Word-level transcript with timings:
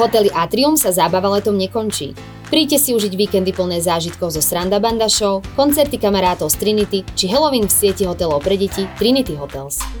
hoteli 0.00 0.32
Atrium 0.32 0.80
sa 0.80 0.88
zábava 0.88 1.28
letom 1.28 1.60
nekončí. 1.60 2.16
Príďte 2.48 2.80
si 2.80 2.90
užiť 2.96 3.12
víkendy 3.14 3.52
plné 3.52 3.84
zážitkov 3.84 4.32
zo 4.32 4.40
Sranda 4.40 4.80
Banda 4.80 5.06
Show, 5.06 5.44
koncerty 5.54 6.00
kamarátov 6.00 6.48
z 6.50 6.56
Trinity 6.56 6.98
či 7.12 7.28
Halloween 7.28 7.68
v 7.68 7.76
sieti 7.76 8.08
hotelov 8.08 8.40
pre 8.40 8.56
deti 8.56 8.88
Trinity 8.96 9.36
Hotels. 9.36 9.99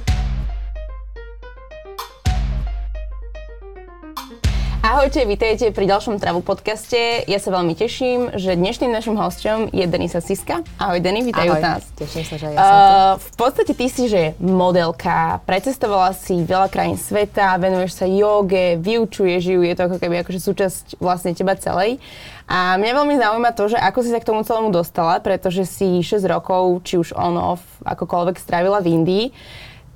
Ahojte, 4.90 5.22
vítajte 5.22 5.70
pri 5.70 5.86
ďalšom 5.86 6.18
Travu 6.18 6.42
podcaste. 6.42 7.22
Ja 7.30 7.38
sa 7.38 7.54
veľmi 7.54 7.78
teším, 7.78 8.34
že 8.34 8.58
dnešným 8.58 8.90
našim 8.90 9.14
hostom 9.14 9.70
je 9.70 9.86
Denisa 9.86 10.18
Siska. 10.18 10.66
Ahoj 10.82 10.98
Deni, 10.98 11.22
vítaj 11.22 11.46
Ahoj. 11.46 11.62
nás. 11.62 11.86
Teším 11.94 12.26
sa, 12.26 12.34
že 12.34 12.46
ja 12.50 12.58
som 12.58 12.66
tu. 12.66 12.74
Uh, 12.74 13.14
v 13.22 13.30
podstate 13.38 13.72
ty 13.78 13.86
si, 13.86 14.10
že 14.10 14.34
modelka, 14.42 15.46
precestovala 15.46 16.10
si 16.10 16.42
veľa 16.42 16.66
krajín 16.74 16.98
sveta, 16.98 17.54
venuješ 17.62 18.02
sa 18.02 18.06
joge, 18.10 18.82
vyučuješ 18.82 19.42
ju, 19.46 19.62
je 19.62 19.74
to 19.78 19.82
ako 19.86 19.96
keby 20.02 20.26
akože 20.26 20.42
súčasť 20.42 20.98
vlastne 20.98 21.38
teba 21.38 21.54
celej. 21.54 22.02
A 22.50 22.74
mňa 22.74 22.90
veľmi 22.90 23.14
zaujíma 23.14 23.54
to, 23.54 23.70
že 23.70 23.78
ako 23.78 24.02
si 24.02 24.10
sa 24.10 24.18
k 24.18 24.26
tomu 24.26 24.42
celému 24.42 24.74
dostala, 24.74 25.22
pretože 25.22 25.70
si 25.70 26.02
6 26.02 26.18
rokov, 26.26 26.82
či 26.82 26.98
už 26.98 27.14
on-off, 27.14 27.62
akokoľvek 27.86 28.42
strávila 28.42 28.82
v 28.82 28.90
Indii. 28.90 29.26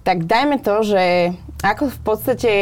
Tak 0.06 0.22
dajme 0.30 0.62
to, 0.62 0.86
že 0.86 1.34
ako 1.66 1.90
v 1.90 1.98
podstate 2.06 2.52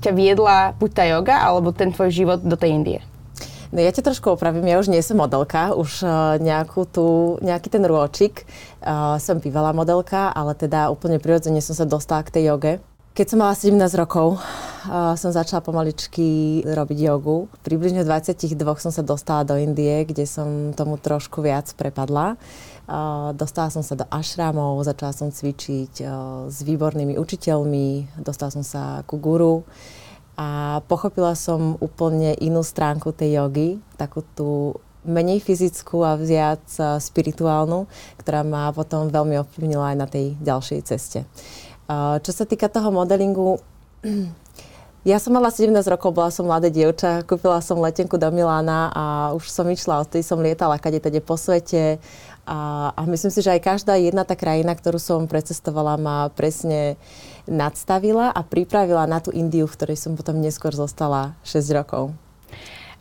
ťa 0.00 0.10
viedla 0.14 0.72
buď 0.78 0.90
tá 0.94 1.04
yoga, 1.06 1.36
alebo 1.42 1.74
ten 1.74 1.90
tvoj 1.90 2.10
život 2.10 2.40
do 2.42 2.54
tej 2.54 2.74
Indie? 2.74 3.00
No 3.68 3.84
ja 3.84 3.92
ťa 3.92 4.12
trošku 4.12 4.32
opravím, 4.32 4.64
ja 4.64 4.80
už 4.80 4.88
nie 4.88 5.04
som 5.04 5.20
modelka, 5.20 5.76
už 5.76 6.00
uh, 6.00 6.40
nejakú 6.40 6.88
tú, 6.88 7.36
nejaký 7.44 7.68
ten 7.68 7.84
rôčik. 7.84 8.48
Uh, 8.80 9.20
som 9.20 9.36
bývalá 9.36 9.76
modelka, 9.76 10.32
ale 10.32 10.56
teda 10.56 10.88
úplne 10.88 11.20
prirodzene 11.20 11.60
som 11.60 11.76
sa 11.76 11.84
dostala 11.84 12.24
k 12.24 12.32
tej 12.40 12.44
joge. 12.48 12.72
Keď 13.18 13.34
som 13.34 13.42
mala 13.42 13.50
17 13.50 13.74
rokov, 13.98 14.38
som 15.18 15.34
začala 15.34 15.58
pomaličky 15.58 16.62
robiť 16.62 16.98
jogu. 17.02 17.50
Približne 17.66 18.06
v 18.06 18.14
22 18.14 18.54
som 18.78 18.94
sa 18.94 19.02
dostala 19.02 19.42
do 19.42 19.58
Indie, 19.58 20.06
kde 20.06 20.22
som 20.22 20.70
tomu 20.70 21.02
trošku 21.02 21.42
viac 21.42 21.66
prepadla. 21.74 22.38
Dostala 23.34 23.74
som 23.74 23.82
sa 23.82 23.98
do 23.98 24.06
ašramov, 24.06 24.86
začala 24.86 25.10
som 25.10 25.34
cvičiť 25.34 25.98
s 26.46 26.58
výbornými 26.62 27.18
učiteľmi, 27.18 28.22
dostala 28.22 28.54
som 28.54 28.62
sa 28.62 29.02
ku 29.02 29.18
guru 29.18 29.66
a 30.38 30.78
pochopila 30.86 31.34
som 31.34 31.74
úplne 31.82 32.38
inú 32.38 32.62
stránku 32.62 33.10
tej 33.10 33.42
jogy, 33.42 33.82
takú 33.98 34.22
tú 34.38 34.78
menej 35.02 35.42
fyzickú 35.42 36.06
a 36.06 36.14
viac 36.14 36.62
spirituálnu, 37.02 37.90
ktorá 38.22 38.46
ma 38.46 38.70
potom 38.70 39.10
veľmi 39.10 39.42
ovplyvnila 39.42 39.90
aj 39.90 39.96
na 39.98 40.06
tej 40.06 40.38
ďalšej 40.38 40.80
ceste. 40.86 41.26
Uh, 41.88 42.20
čo 42.20 42.36
sa 42.36 42.44
týka 42.44 42.68
toho 42.68 42.92
modelingu, 42.92 43.56
ja 45.08 45.16
som 45.16 45.32
mala 45.32 45.48
17 45.48 45.72
rokov, 45.88 46.12
bola 46.12 46.28
som 46.28 46.44
mladé 46.44 46.68
dievča, 46.68 47.24
kúpila 47.24 47.64
som 47.64 47.80
letenku 47.80 48.20
do 48.20 48.28
Milána 48.28 48.92
a 48.92 49.04
už 49.32 49.48
som 49.48 49.64
išla, 49.64 50.04
odtedy 50.04 50.20
som 50.20 50.36
lietala 50.36 50.76
kade 50.76 51.00
tade 51.00 51.24
po 51.24 51.40
svete 51.40 51.96
a, 52.48 52.92
a 52.96 53.00
myslím 53.04 53.32
si, 53.32 53.44
že 53.44 53.56
aj 53.56 53.64
každá 53.64 53.96
jedna 54.00 54.24
tá 54.24 54.32
krajina, 54.32 54.72
ktorú 54.72 54.96
som 54.96 55.28
precestovala, 55.28 56.00
ma 56.00 56.28
presne 56.32 56.96
nadstavila 57.44 58.32
a 58.32 58.40
pripravila 58.40 59.04
na 59.04 59.20
tú 59.20 59.32
Indiu, 59.32 59.68
v 59.68 59.76
ktorej 59.76 60.00
som 60.00 60.16
potom 60.16 60.40
neskôr 60.40 60.72
zostala 60.72 61.36
6 61.44 61.72
rokov. 61.76 62.16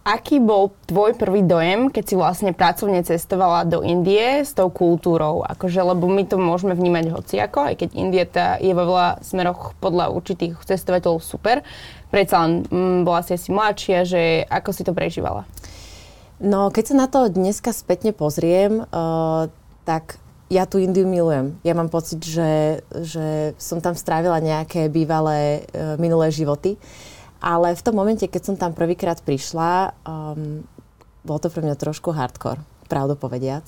Aký 0.08 0.40
bol 0.40 0.72
tvoj 0.88 1.20
prvý 1.20 1.44
dojem, 1.44 1.92
keď 1.92 2.04
si 2.08 2.16
vlastne 2.16 2.56
pracovne 2.56 3.04
cestovala 3.04 3.68
do 3.68 3.84
Indie 3.84 4.40
s 4.40 4.56
tou 4.56 4.72
kultúrou? 4.72 5.44
Akože, 5.44 5.84
lebo 5.84 6.08
my 6.08 6.24
to 6.24 6.40
môžeme 6.40 6.72
vnímať 6.72 7.12
hociako, 7.12 7.68
aj 7.68 7.76
keď 7.76 7.90
Indie 7.92 8.24
tá 8.24 8.56
je 8.56 8.72
vo 8.72 8.88
veľa 8.88 9.20
smeroch 9.20 9.76
podľa 9.84 10.16
určitých 10.16 10.56
cestovateľov 10.64 11.20
super. 11.20 11.60
Predsa 12.08 12.48
len 12.48 12.64
mm, 12.64 13.04
bola 13.04 13.20
si 13.20 13.36
asi 13.36 13.52
mladšia, 13.52 14.08
že 14.08 14.48
ako 14.48 14.70
si 14.72 14.88
to 14.88 14.96
prežívala? 14.96 15.44
No, 16.40 16.72
keď 16.72 16.84
sa 16.88 16.96
na 16.96 17.08
to 17.12 17.28
dneska 17.28 17.76
spätne 17.76 18.16
pozriem, 18.16 18.88
uh, 18.88 19.52
tak 19.84 20.24
ja 20.48 20.64
tú 20.64 20.80
Indiu 20.80 21.04
milujem. 21.04 21.60
Ja 21.68 21.76
mám 21.76 21.92
pocit, 21.92 22.24
že, 22.24 22.80
že 22.96 23.60
som 23.60 23.84
tam 23.84 23.92
strávila 23.92 24.40
nejaké 24.40 24.88
bývalé 24.88 25.68
uh, 25.76 26.00
minulé 26.00 26.32
životy. 26.32 26.80
Ale 27.38 27.78
v 27.78 27.86
tom 27.86 27.96
momente, 27.96 28.26
keď 28.26 28.42
som 28.42 28.56
tam 28.58 28.74
prvýkrát 28.74 29.22
prišla, 29.22 29.94
um, 30.06 30.66
bolo 31.22 31.40
to 31.42 31.54
pre 31.54 31.62
mňa 31.62 31.78
trošku 31.78 32.14
hardcore, 32.14 32.62
pravdu 32.90 33.14
povediac. 33.14 33.66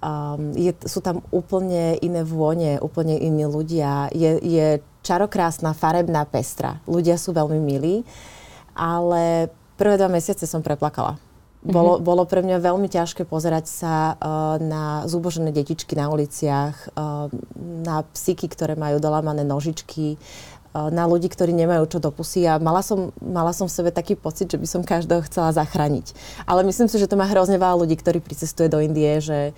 Um, 0.00 0.56
je, 0.56 0.72
sú 0.88 1.04
tam 1.04 1.20
úplne 1.28 2.00
iné 2.00 2.24
vône, 2.24 2.80
úplne 2.80 3.20
iní 3.20 3.44
ľudia. 3.44 4.08
Je, 4.12 4.40
je 4.40 4.68
čarokrásna, 5.04 5.76
farebná 5.76 6.24
pestra. 6.24 6.80
Ľudia 6.88 7.20
sú 7.20 7.36
veľmi 7.36 7.60
milí, 7.60 8.04
ale 8.72 9.52
prvé 9.76 9.96
dva 10.00 10.08
mesiace 10.08 10.44
som 10.48 10.64
preplakala 10.64 11.20
bolo, 11.60 12.00
mm-hmm. 12.00 12.08
bolo 12.08 12.22
pre 12.24 12.40
mňa 12.40 12.56
veľmi 12.56 12.88
ťažké 12.88 13.28
pozerať 13.28 13.68
sa 13.68 14.16
uh, 14.16 14.56
na 14.56 15.04
zúbožené 15.04 15.52
detičky 15.52 15.92
na 15.92 16.08
uliciach, 16.08 16.96
uh, 16.96 17.28
na 17.84 18.00
psíky, 18.16 18.48
ktoré 18.48 18.80
majú 18.80 18.96
dolamané 18.96 19.44
nožičky, 19.44 20.16
na 20.70 21.04
ľudí, 21.06 21.26
ktorí 21.26 21.50
nemajú 21.50 21.84
čo 21.90 21.98
do 21.98 22.14
pusy 22.14 22.46
a 22.46 22.62
mala 22.62 22.78
som, 22.78 23.10
mala 23.18 23.50
som 23.50 23.66
v 23.66 23.74
sebe 23.74 23.90
taký 23.90 24.14
pocit, 24.14 24.46
že 24.46 24.58
by 24.58 24.66
som 24.70 24.86
každého 24.86 25.26
chcela 25.26 25.50
zachrániť. 25.50 26.14
Ale 26.46 26.62
myslím 26.62 26.86
si, 26.86 26.96
že 27.02 27.10
to 27.10 27.18
má 27.18 27.26
hrozne 27.26 27.58
veľa 27.58 27.82
ľudí, 27.82 27.98
ktorí 27.98 28.22
pricestuje 28.22 28.70
do 28.70 28.78
Indie, 28.78 29.18
že, 29.18 29.50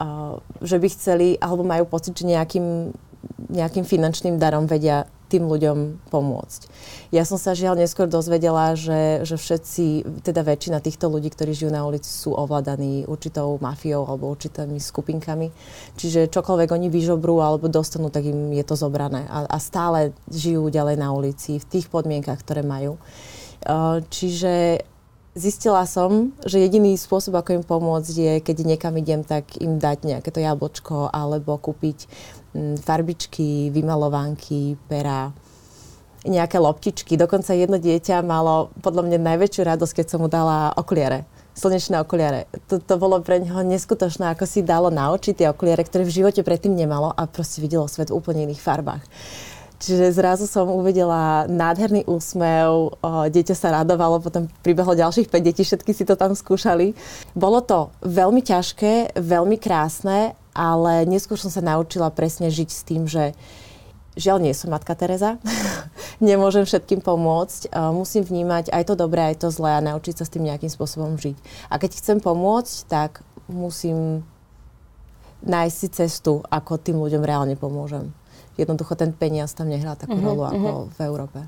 uh, 0.00 0.40
že 0.64 0.80
by 0.80 0.88
chceli, 0.88 1.28
alebo 1.36 1.68
majú 1.68 1.84
pocit, 1.84 2.16
že 2.16 2.24
nejakým, 2.24 2.96
nejakým 3.50 3.86
finančným 3.86 4.36
darom 4.40 4.66
vedia 4.66 5.06
tým 5.34 5.50
ľuďom 5.50 6.08
pomôcť. 6.14 6.60
Ja 7.10 7.26
som 7.26 7.40
sa 7.40 7.58
žiaľ 7.58 7.80
neskôr 7.80 8.06
dozvedela, 8.06 8.76
že, 8.78 9.26
že 9.26 9.34
všetci, 9.34 10.06
teda 10.22 10.46
väčšina 10.46 10.78
týchto 10.78 11.10
ľudí, 11.10 11.32
ktorí 11.32 11.50
žijú 11.56 11.74
na 11.74 11.82
ulici, 11.82 12.06
sú 12.06 12.36
ovládaní 12.36 13.02
určitou 13.08 13.58
mafiou 13.58 14.06
alebo 14.06 14.30
určitými 14.30 14.78
skupinkami. 14.78 15.50
Čiže 15.98 16.30
čokoľvek 16.30 16.70
oni 16.70 16.86
vyžobrú 16.86 17.42
alebo 17.42 17.66
dostanú, 17.66 18.14
tak 18.14 18.30
im 18.30 18.54
je 18.54 18.62
to 18.62 18.78
zobrané. 18.78 19.26
A, 19.26 19.48
a 19.50 19.58
stále 19.58 20.14
žijú 20.30 20.70
ďalej 20.70 20.96
na 21.02 21.10
ulici 21.10 21.58
v 21.58 21.66
tých 21.66 21.90
podmienkach, 21.90 22.38
ktoré 22.38 22.62
majú. 22.62 23.00
Čiže 24.12 24.84
zistila 25.34 25.84
som, 25.84 26.32
že 26.46 26.62
jediný 26.62 26.94
spôsob, 26.96 27.36
ako 27.38 27.60
im 27.60 27.64
pomôcť, 27.66 28.14
je, 28.14 28.32
keď 28.40 28.56
niekam 28.64 28.94
idem, 28.98 29.22
tak 29.26 29.58
im 29.60 29.82
dať 29.82 30.06
nejaké 30.06 30.30
to 30.30 30.40
jablčko 30.40 31.10
alebo 31.10 31.58
kúpiť 31.58 32.06
Mm, 32.54 32.78
farbičky, 32.78 33.74
vymalovánky, 33.74 34.78
pera, 34.86 35.34
nejaké 36.22 36.62
loptičky. 36.62 37.18
Dokonca 37.18 37.50
jedno 37.50 37.82
dieťa 37.82 38.22
malo 38.22 38.70
podľa 38.78 39.10
mňa 39.10 39.18
najväčšiu 39.18 39.62
radosť, 39.66 39.94
keď 39.98 40.06
som 40.06 40.22
mu 40.22 40.30
dala 40.30 40.70
okuliare 40.78 41.26
slnečné 41.54 42.02
okuliare. 42.02 42.50
To, 42.66 42.82
to 42.82 42.98
bolo 42.98 43.22
pre 43.22 43.38
neho 43.38 43.62
neskutočné, 43.62 44.34
ako 44.34 44.42
si 44.42 44.66
dalo 44.66 44.90
na 44.90 45.14
oči 45.14 45.38
tie 45.38 45.46
okuliare, 45.46 45.86
ktoré 45.86 46.02
v 46.02 46.10
živote 46.10 46.42
predtým 46.42 46.74
nemalo 46.74 47.14
a 47.14 47.30
proste 47.30 47.62
videlo 47.62 47.86
svet 47.86 48.10
v 48.10 48.18
úplne 48.18 48.42
iných 48.42 48.58
farbách. 48.58 49.06
Čiže 49.82 50.16
zrazu 50.16 50.46
som 50.46 50.70
uvidela 50.70 51.44
nádherný 51.50 52.06
úsmev, 52.08 52.94
dieťa 53.04 53.54
sa 53.58 53.82
radovalo, 53.82 54.22
potom 54.22 54.48
pribehlo 54.62 54.96
ďalších 54.96 55.28
5 55.28 55.44
detí, 55.44 55.62
všetky 55.66 55.92
si 55.92 56.06
to 56.06 56.14
tam 56.14 56.32
skúšali. 56.32 56.96
Bolo 57.36 57.60
to 57.60 57.92
veľmi 58.06 58.40
ťažké, 58.40 59.18
veľmi 59.18 59.58
krásne 59.60 60.38
ale 60.54 61.02
neskôr 61.04 61.34
som 61.36 61.50
sa 61.50 61.60
naučila 61.60 62.14
presne 62.14 62.48
žiť 62.48 62.68
s 62.70 62.82
tým, 62.86 63.10
že 63.10 63.34
žiaľ 64.14 64.38
nie 64.46 64.54
som 64.54 64.70
matka 64.70 64.94
Teresa, 64.94 65.42
nemôžem 66.22 66.62
všetkým 66.62 67.02
pomôcť, 67.02 67.74
musím 67.90 68.22
vnímať 68.22 68.70
aj 68.70 68.82
to 68.86 68.94
dobré, 68.94 69.34
aj 69.34 69.42
to 69.42 69.48
zlé 69.50 69.82
a 69.82 69.84
naučiť 69.84 70.22
sa 70.22 70.24
s 70.24 70.32
tým 70.32 70.46
nejakým 70.46 70.70
spôsobom 70.70 71.18
žiť. 71.18 71.36
A 71.68 71.82
keď 71.82 71.98
chcem 71.98 72.18
pomôcť, 72.22 72.74
tak 72.86 73.26
musím 73.50 74.22
nájsť 75.44 75.76
si 75.76 75.88
cestu, 75.92 76.40
ako 76.48 76.80
tým 76.80 77.02
ľuďom 77.02 77.26
reálne 77.26 77.58
pomôžem. 77.58 78.14
Jednoducho 78.54 78.94
ten 78.94 79.10
peniaz 79.10 79.50
tam 79.50 79.66
nehrá 79.66 79.98
takú 79.98 80.14
uh-huh, 80.14 80.28
rolu 80.30 80.42
ako 80.46 80.68
uh-huh. 80.70 80.90
v 80.94 80.98
Európe. 81.02 81.38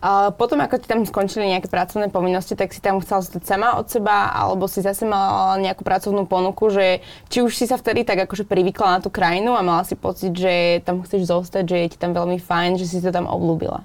A 0.00 0.32
potom, 0.32 0.56
ako 0.62 0.80
ti 0.80 0.88
tam 0.88 1.04
skončili 1.04 1.52
nejaké 1.52 1.68
pracovné 1.68 2.08
povinnosti, 2.08 2.56
tak 2.56 2.72
si 2.72 2.80
tam 2.80 3.02
chcela 3.04 3.20
zostať 3.20 3.42
sama 3.44 3.76
od 3.76 3.90
seba, 3.92 4.32
alebo 4.32 4.64
si 4.70 4.80
zase 4.80 5.04
mala 5.04 5.60
nejakú 5.60 5.84
pracovnú 5.84 6.24
ponuku, 6.24 6.72
že 6.72 7.04
či 7.28 7.44
už 7.44 7.52
si 7.52 7.68
sa 7.68 7.76
vtedy 7.76 8.08
tak 8.08 8.24
akože 8.24 8.48
privykla 8.48 8.96
na 8.96 9.00
tú 9.04 9.12
krajinu 9.12 9.52
a 9.52 9.66
mala 9.66 9.84
si 9.84 9.98
pocit, 9.98 10.32
že 10.32 10.80
tam 10.86 11.04
chceš 11.04 11.28
zostať, 11.28 11.64
že 11.68 11.76
je 11.76 11.88
ti 11.92 11.98
tam 12.00 12.16
veľmi 12.16 12.40
fajn, 12.40 12.80
že 12.80 12.88
si 12.88 13.04
to 13.04 13.12
tam 13.12 13.28
obľúbila? 13.28 13.84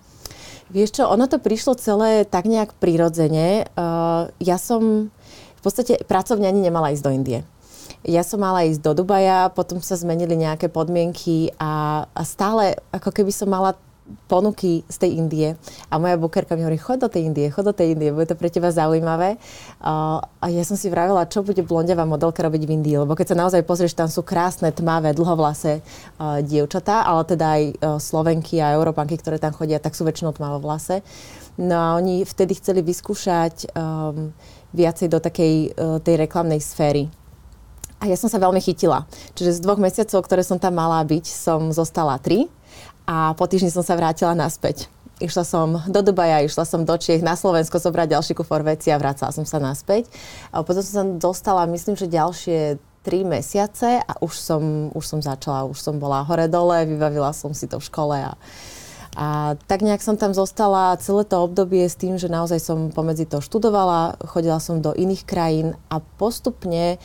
Vieš 0.71 1.01
čo, 1.01 1.03
ono 1.11 1.27
to 1.27 1.43
prišlo 1.43 1.75
celé 1.75 2.23
tak 2.23 2.47
nejak 2.47 2.71
prirodzene. 2.79 3.67
Uh, 3.75 4.31
ja 4.39 4.55
som 4.55 5.11
v 5.59 5.61
podstate 5.61 5.99
pracovne 6.07 6.47
ani 6.47 6.63
nemala 6.63 6.95
ísť 6.95 7.03
do 7.03 7.11
Indie. 7.11 7.39
Ja 8.01 8.25
som 8.25 8.41
mala 8.41 8.65
ísť 8.65 8.81
do 8.81 8.91
Dubaja, 9.03 9.53
potom 9.53 9.77
sa 9.77 9.93
zmenili 9.93 10.33
nejaké 10.33 10.73
podmienky 10.73 11.53
a, 11.61 12.05
a 12.09 12.21
stále 12.25 12.81
ako 12.89 13.13
keby 13.13 13.29
som 13.29 13.45
mala 13.53 13.77
ponuky 14.27 14.83
z 14.89 14.97
tej 14.97 15.11
Indie. 15.17 15.49
A 15.87 15.95
moja 16.01 16.17
bukerka 16.19 16.55
mi 16.55 16.65
hovorí, 16.65 16.79
chod 16.79 16.99
do 16.99 17.07
tej 17.07 17.31
Indie, 17.31 17.53
chod 17.53 17.69
do 17.69 17.75
tej 17.75 17.95
Indie, 17.95 18.11
bude 18.11 18.27
to 18.27 18.35
pre 18.35 18.51
teba 18.51 18.73
zaujímavé. 18.73 19.37
Uh, 19.79 20.19
a 20.41 20.51
ja 20.51 20.63
som 20.65 20.75
si 20.75 20.91
vravila, 20.91 21.29
čo 21.29 21.45
bude 21.45 21.61
blondiavá 21.63 22.03
modelka 22.03 22.43
robiť 22.43 22.61
v 22.65 22.73
Indii, 22.81 22.97
lebo 23.05 23.15
keď 23.15 23.33
sa 23.33 23.39
naozaj 23.39 23.61
pozrieš, 23.63 23.95
tam 23.95 24.09
sú 24.11 24.25
krásne, 24.25 24.73
tmavé, 24.73 25.15
dlhovlase 25.15 25.79
uh, 25.81 26.41
dievčatá, 26.43 27.07
ale 27.07 27.21
teda 27.23 27.45
aj 27.45 27.63
uh, 27.63 27.73
Slovenky 28.01 28.59
a 28.59 28.75
Európanky, 28.75 29.15
ktoré 29.15 29.39
tam 29.39 29.55
chodia, 29.55 29.79
tak 29.79 29.95
sú 29.95 30.03
väčšinou 30.03 30.35
tmavé 30.35 30.57
vlase. 30.59 31.05
No 31.59 31.75
a 31.77 31.87
oni 31.99 32.23
vtedy 32.23 32.55
chceli 32.57 32.81
vyskúšať 32.81 33.75
um, 33.75 34.31
viacej 34.71 35.07
do 35.11 35.19
takej 35.19 35.53
uh, 35.75 35.99
tej 35.99 36.15
reklamnej 36.25 36.63
sféry. 36.63 37.20
A 38.01 38.09
ja 38.09 38.17
som 38.17 38.33
sa 38.33 38.41
veľmi 38.41 38.57
chytila. 38.57 39.05
Čiže 39.37 39.61
z 39.61 39.63
dvoch 39.63 39.77
mesiacov, 39.77 40.25
ktoré 40.25 40.41
som 40.41 40.57
tam 40.57 40.73
mala 40.73 40.97
byť, 41.05 41.25
som 41.29 41.69
zostala 41.69 42.17
tri 42.17 42.49
a 43.05 43.37
po 43.37 43.45
týždni 43.45 43.69
som 43.69 43.85
sa 43.85 43.93
vrátila 43.93 44.33
naspäť. 44.33 44.89
Išla 45.21 45.45
som 45.45 45.77
do 45.85 46.01
Dubaja, 46.01 46.41
išla 46.41 46.65
som 46.65 46.81
do 46.81 46.97
Čiech, 46.97 47.21
na 47.21 47.37
Slovensko 47.37 47.77
zobrať 47.77 48.17
ďalší 48.17 48.33
kufor 48.33 48.65
veci 48.65 48.89
a 48.89 48.97
vracala 48.97 49.29
som 49.29 49.45
sa 49.45 49.61
naspäť. 49.61 50.09
A 50.49 50.65
potom 50.65 50.81
som 50.81 50.93
sa 50.97 51.05
dostala, 51.05 51.69
myslím, 51.69 51.93
že 51.93 52.09
ďalšie 52.09 52.81
tri 53.05 53.21
mesiace 53.21 54.01
a 54.01 54.13
už 54.21 54.33
som, 54.33 54.89
už 54.93 55.05
som 55.05 55.19
začala, 55.21 55.69
už 55.69 55.77
som 55.77 55.97
bola 56.01 56.25
hore-dole, 56.25 56.89
vybavila 56.89 57.33
som 57.33 57.53
si 57.53 57.65
to 57.65 57.81
v 57.81 57.87
škole 57.89 58.17
a, 58.17 58.33
a 59.17 59.57
tak 59.65 59.81
nejak 59.81 60.05
som 60.05 60.21
tam 60.21 60.37
zostala 60.37 60.97
celé 61.01 61.25
to 61.25 61.37
obdobie 61.41 61.85
s 61.85 61.97
tým, 61.97 62.21
že 62.21 62.29
naozaj 62.29 62.61
som 62.61 62.93
pomedzi 62.93 63.25
to 63.25 63.41
študovala, 63.41 64.21
chodila 64.29 64.61
som 64.61 64.85
do 64.85 64.93
iných 64.93 65.25
krajín 65.25 65.73
a 65.89 65.97
postupne 66.21 67.01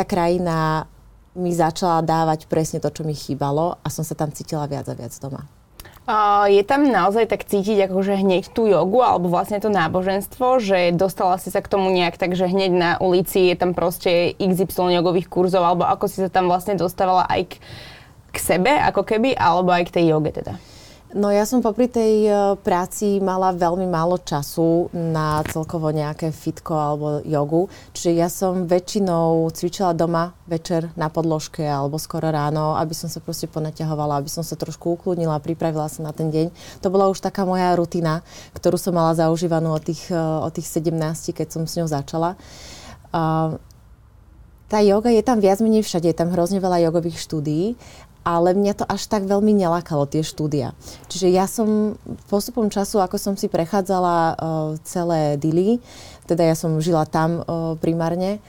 tá 0.00 0.08
krajina 0.08 0.88
mi 1.36 1.52
začala 1.52 2.00
dávať 2.00 2.48
presne 2.48 2.80
to, 2.80 2.88
čo 2.88 3.04
mi 3.04 3.12
chýbalo 3.12 3.76
a 3.84 3.86
som 3.92 4.00
sa 4.00 4.16
tam 4.16 4.32
cítila 4.32 4.64
viac 4.64 4.88
a 4.88 4.96
viac 4.96 5.12
doma. 5.20 5.44
Uh, 6.08 6.48
je 6.48 6.64
tam 6.64 6.88
naozaj 6.88 7.28
tak 7.28 7.44
cítiť 7.44 7.86
akože 7.86 8.18
hneď 8.24 8.50
tú 8.50 8.64
jogu 8.64 9.04
alebo 9.04 9.28
vlastne 9.28 9.60
to 9.60 9.68
náboženstvo, 9.68 10.58
že 10.58 10.96
dostala 10.96 11.36
si 11.36 11.52
sa 11.52 11.60
k 11.60 11.70
tomu 11.70 11.92
nejak 11.92 12.16
tak, 12.16 12.32
že 12.32 12.48
hneď 12.48 12.72
na 12.72 12.90
ulici 12.98 13.52
je 13.52 13.54
tam 13.54 13.76
proste 13.76 14.32
XY 14.40 14.96
jogových 14.96 15.28
kurzov 15.28 15.62
alebo 15.62 15.84
ako 15.84 16.08
si 16.08 16.24
sa 16.24 16.32
tam 16.32 16.48
vlastne 16.48 16.74
dostávala 16.74 17.28
aj 17.28 17.52
k, 17.52 17.54
k 18.32 18.36
sebe 18.40 18.72
ako 18.72 19.04
keby 19.04 19.36
alebo 19.36 19.70
aj 19.70 19.92
k 19.92 20.00
tej 20.00 20.16
joge 20.16 20.32
teda? 20.34 20.56
No 21.10 21.26
ja 21.34 21.42
som 21.42 21.58
popri 21.58 21.90
tej 21.90 22.30
e, 22.30 22.32
práci 22.62 23.18
mala 23.18 23.50
veľmi 23.50 23.82
málo 23.90 24.22
času 24.22 24.94
na 24.94 25.42
celkovo 25.42 25.90
nejaké 25.90 26.30
fitko 26.30 26.70
alebo 26.70 27.06
jogu, 27.26 27.66
čiže 27.90 28.10
ja 28.14 28.30
som 28.30 28.70
väčšinou 28.70 29.50
cvičila 29.50 29.90
doma 29.90 30.38
večer 30.46 30.86
na 30.94 31.10
podložke 31.10 31.66
alebo 31.66 31.98
skoro 31.98 32.30
ráno, 32.30 32.78
aby 32.78 32.94
som 32.94 33.10
sa 33.10 33.18
proste 33.18 33.50
ponaťahovala, 33.50 34.22
aby 34.22 34.30
som 34.30 34.46
sa 34.46 34.54
trošku 34.54 34.94
ukludnila, 34.94 35.42
pripravila 35.42 35.90
sa 35.90 36.06
na 36.06 36.14
ten 36.14 36.30
deň. 36.30 36.54
To 36.78 36.94
bola 36.94 37.10
už 37.10 37.18
taká 37.18 37.42
moja 37.42 37.74
rutina, 37.74 38.22
ktorú 38.54 38.78
som 38.78 38.94
mala 38.94 39.10
zaužívanú 39.18 39.74
od 39.74 39.82
tých, 39.82 40.14
e, 40.14 40.14
od 40.14 40.54
tých 40.54 40.70
17, 40.70 41.34
keď 41.34 41.46
som 41.50 41.66
s 41.66 41.74
ňou 41.74 41.90
začala. 41.90 42.38
Uh, 43.10 43.58
tá 44.70 44.78
yoga 44.78 45.10
je 45.10 45.26
tam 45.26 45.42
viac 45.42 45.58
menej 45.58 45.82
všade, 45.82 46.06
je 46.06 46.14
tam 46.14 46.30
hrozne 46.30 46.62
veľa 46.62 46.86
jogových 46.86 47.18
štúdií 47.18 47.74
ale 48.24 48.52
mňa 48.52 48.74
to 48.76 48.84
až 48.84 49.08
tak 49.08 49.24
veľmi 49.24 49.56
nelakalo, 49.56 50.04
tie 50.04 50.20
štúdia. 50.20 50.76
Čiže 51.08 51.28
ja 51.32 51.48
som 51.48 51.96
postupom 52.28 52.68
času, 52.68 53.00
ako 53.00 53.16
som 53.16 53.34
si 53.34 53.48
prechádzala 53.48 54.16
uh, 54.16 54.34
celé 54.84 55.40
Dili, 55.40 55.80
teda 56.28 56.44
ja 56.44 56.54
som 56.54 56.78
žila 56.78 57.08
tam 57.08 57.40
uh, 57.40 57.74
primárne, 57.80 58.42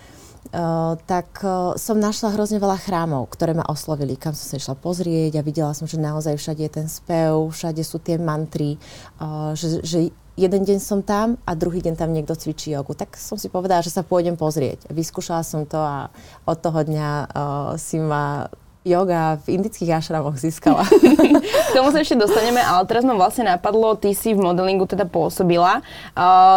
Uh, 0.52 1.00
tak 1.08 1.40
uh, 1.48 1.80
som 1.80 1.96
našla 1.96 2.36
hrozne 2.36 2.60
veľa 2.60 2.76
chrámov, 2.84 3.32
ktoré 3.32 3.56
ma 3.56 3.64
oslovili, 3.72 4.20
kam 4.20 4.36
som 4.36 4.52
sa 4.52 4.60
išla 4.60 4.76
pozrieť 4.76 5.40
a 5.40 5.46
videla 5.48 5.72
som, 5.72 5.88
že 5.88 5.96
naozaj 5.96 6.36
všade 6.36 6.68
je 6.68 6.72
ten 6.76 6.88
spev, 6.92 7.48
všade 7.56 7.80
sú 7.88 8.04
tie 8.04 8.20
mantry, 8.20 8.76
uh, 9.24 9.56
že, 9.56 9.80
že 9.80 10.12
jeden 10.36 10.62
deň 10.68 10.84
som 10.84 11.08
tam 11.08 11.40
a 11.48 11.56
druhý 11.56 11.80
deň 11.80 11.96
tam 11.96 12.12
niekto 12.12 12.36
cvičí 12.36 12.76
jogu. 12.76 13.00
Tak 13.00 13.16
som 13.16 13.40
si 13.40 13.48
povedala, 13.48 13.80
že 13.80 13.96
sa 13.96 14.04
pôjdem 14.04 14.36
pozrieť. 14.36 14.92
Vyskúšala 14.92 15.46
som 15.48 15.64
to 15.64 15.80
a 15.80 16.12
od 16.44 16.58
toho 16.60 16.84
dňa 16.84 17.10
uh, 17.32 17.80
si 17.80 17.96
ma 18.02 18.52
yoga 18.82 19.38
v 19.46 19.62
indických 19.62 20.02
ašramoch 20.02 20.42
získala. 20.42 20.90
K 21.70 21.76
tomu 21.78 21.94
sa 21.94 22.02
ešte 22.02 22.18
dostaneme, 22.18 22.58
ale 22.58 22.90
teraz 22.90 23.06
ma 23.06 23.14
vlastne 23.14 23.46
napadlo, 23.46 23.94
ty 23.94 24.18
si 24.18 24.34
v 24.34 24.42
modelingu 24.42 24.90
teda 24.90 25.06
pôsobila. 25.06 25.86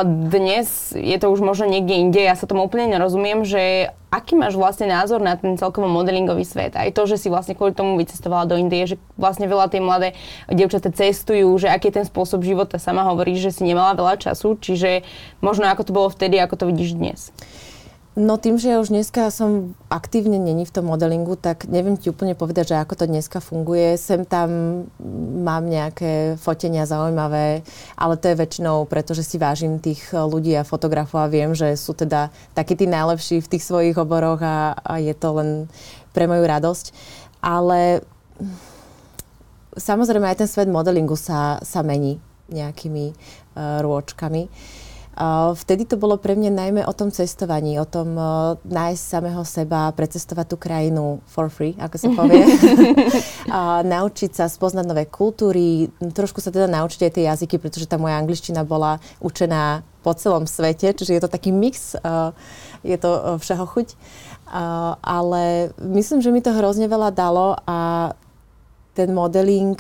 Dnes 0.09 0.97
je 0.97 1.17
to 1.21 1.29
už 1.29 1.45
možno 1.45 1.69
niekde 1.69 1.95
inde, 1.95 2.21
ja 2.25 2.33
sa 2.33 2.49
tomu 2.49 2.65
úplne 2.65 2.89
nerozumiem, 2.89 3.45
že 3.45 3.93
aký 4.09 4.39
máš 4.39 4.55
vlastne 4.57 4.89
názor 4.89 5.21
na 5.21 5.37
ten 5.37 5.59
celkovo 5.61 5.91
modelingový 5.91 6.47
svet? 6.47 6.79
Aj 6.79 6.89
to, 6.95 7.05
že 7.05 7.19
si 7.19 7.29
vlastne 7.29 7.59
kvôli 7.59 7.75
tomu 7.75 7.99
vycestovala 7.99 8.47
do 8.47 8.55
Indie, 8.55 8.87
že 8.89 8.97
vlastne 9.19 9.51
veľa 9.51 9.69
tej 9.69 9.83
mladé 9.83 10.09
dievčatá 10.47 10.95
cestujú, 10.95 11.51
že 11.59 11.67
aký 11.67 11.91
je 11.91 12.01
ten 12.01 12.07
spôsob 12.07 12.47
života, 12.47 12.79
sama 12.79 13.05
hovoríš, 13.11 13.51
že 13.51 13.55
si 13.61 13.63
nemala 13.67 13.99
veľa 13.99 14.17
času, 14.17 14.57
čiže 14.57 15.03
možno 15.43 15.67
ako 15.67 15.83
to 15.83 15.93
bolo 15.93 16.09
vtedy, 16.09 16.39
ako 16.39 16.55
to 16.57 16.65
vidíš 16.71 16.95
dnes. 16.95 17.21
No 18.15 18.39
tým, 18.39 18.63
že 18.63 18.71
ja 18.71 18.79
už 18.79 18.95
dneska 18.95 19.27
som 19.35 19.75
aktívne 19.91 20.39
není 20.39 20.63
v 20.63 20.71
tom 20.71 20.87
modelingu, 20.87 21.35
tak 21.35 21.67
neviem 21.67 21.99
ti 21.99 22.15
úplne 22.15 22.39
povedať, 22.39 22.71
že 22.71 22.77
ako 22.79 22.95
to 22.95 23.05
dneska 23.11 23.43
funguje. 23.43 23.99
Sem 23.99 24.23
tam 24.23 24.47
mám 25.43 25.67
nejaké 25.67 26.39
fotenia 26.39 26.87
zaujímavé, 26.87 27.67
ale 27.99 28.15
to 28.15 28.31
je 28.31 28.39
väčšinou 28.39 28.87
preto, 28.87 29.19
že 29.19 29.27
si 29.27 29.35
vážim 29.35 29.83
tých 29.83 30.15
ľudí 30.15 30.55
a 30.55 30.63
fotografov 30.63 31.27
a 31.27 31.33
viem, 31.33 31.59
že 31.59 31.75
sú 31.75 31.91
teda 31.91 32.31
takí 32.55 32.79
tí 32.79 32.87
najlepší 32.87 33.43
v 33.43 33.51
tých 33.51 33.67
svojich 33.67 33.99
oboroch 33.99 34.39
a, 34.47 34.79
a 34.79 35.03
je 35.03 35.15
to 35.19 35.35
len 35.35 35.67
pre 36.15 36.31
moju 36.31 36.47
radosť. 36.47 36.95
Ale 37.43 38.07
samozrejme 39.75 40.31
aj 40.31 40.47
ten 40.47 40.47
svet 40.47 40.71
modelingu 40.71 41.19
sa, 41.19 41.59
sa 41.67 41.83
mení 41.83 42.23
nejakými 42.47 43.11
uh, 43.11 43.83
rôčkami. 43.83 44.47
Uh, 44.47 44.84
Vtedy 45.55 45.87
to 45.87 45.95
bolo 45.95 46.19
pre 46.19 46.35
mňa 46.35 46.51
najmä 46.51 46.83
o 46.83 46.95
tom 46.97 47.15
cestovaní, 47.15 47.79
o 47.79 47.87
tom 47.87 48.19
uh, 48.19 48.59
nájsť 48.67 49.03
samého 49.03 49.47
seba, 49.47 49.95
precestovať 49.95 50.47
tú 50.51 50.57
krajinu 50.59 51.23
for 51.31 51.47
free, 51.47 51.79
ako 51.79 51.97
sa 51.99 52.09
povie. 52.11 52.43
a 53.55 53.87
naučiť 53.87 54.35
sa 54.35 54.51
spoznať 54.51 54.83
nové 54.83 55.07
kultúry, 55.07 55.87
trošku 56.03 56.43
sa 56.43 56.51
teda 56.51 56.67
naučiť 56.67 57.07
aj 57.07 57.13
tie 57.15 57.25
jazyky, 57.31 57.63
pretože 57.63 57.87
tá 57.87 57.95
moja 57.95 58.19
angličtina 58.19 58.67
bola 58.67 58.99
učená 59.23 59.87
po 60.03 60.19
celom 60.19 60.51
svete, 60.51 60.91
čiže 60.91 61.15
je 61.15 61.23
to 61.23 61.31
taký 61.31 61.55
mix, 61.55 61.95
uh, 61.95 62.35
je 62.83 62.99
to 62.99 63.11
uh, 63.15 63.39
všeho 63.39 63.65
chuť. 63.71 63.89
Uh, 64.51 64.99
ale 64.99 65.71
myslím, 65.79 66.27
že 66.27 66.35
mi 66.35 66.43
to 66.43 66.51
hrozne 66.51 66.91
veľa 66.91 67.15
dalo 67.15 67.55
a 67.65 68.11
ten 68.99 69.15
modeling 69.15 69.79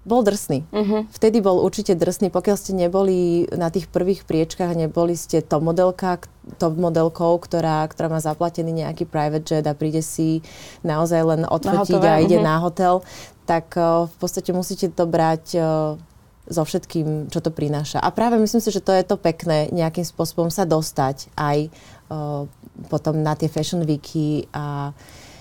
bol 0.00 0.24
drsný. 0.24 0.64
Uh-huh. 0.72 1.04
Vtedy 1.12 1.44
bol 1.44 1.60
určite 1.60 1.92
drsný, 1.92 2.32
pokiaľ 2.32 2.56
ste 2.56 2.72
neboli 2.72 3.44
na 3.52 3.68
tých 3.68 3.84
prvých 3.92 4.24
priečkách, 4.24 4.72
neboli 4.72 5.12
ste 5.12 5.44
top 5.44 5.60
modelka, 5.60 6.24
top 6.56 6.80
modelkou, 6.80 7.36
ktorá, 7.36 7.84
ktorá 7.84 8.08
má 8.08 8.20
zaplatený 8.20 8.84
nejaký 8.84 9.04
private 9.04 9.60
jet 9.60 9.68
a 9.68 9.76
príde 9.76 10.00
si 10.00 10.40
naozaj 10.80 11.20
len 11.20 11.42
odfotiť 11.44 12.00
a 12.00 12.24
ide 12.24 12.40
uh-huh. 12.40 12.48
na 12.48 12.56
hotel, 12.64 13.04
tak 13.44 13.76
uh, 13.76 14.08
v 14.08 14.16
podstate 14.16 14.50
musíte 14.56 14.88
to 14.88 15.04
brať 15.04 15.44
uh, 15.60 16.00
so 16.48 16.62
všetkým, 16.64 17.28
čo 17.28 17.44
to 17.44 17.52
prináša. 17.52 18.00
A 18.00 18.08
práve 18.08 18.40
myslím 18.40 18.64
si, 18.64 18.72
že 18.72 18.80
to 18.82 18.96
je 18.96 19.04
to 19.04 19.20
pekné, 19.20 19.68
nejakým 19.70 20.02
spôsobom 20.02 20.48
sa 20.48 20.64
dostať 20.64 21.28
aj 21.36 21.68
uh, 22.08 22.48
potom 22.88 23.20
na 23.20 23.36
tie 23.36 23.52
fashion 23.52 23.84
weeky 23.84 24.48
a 24.56 24.96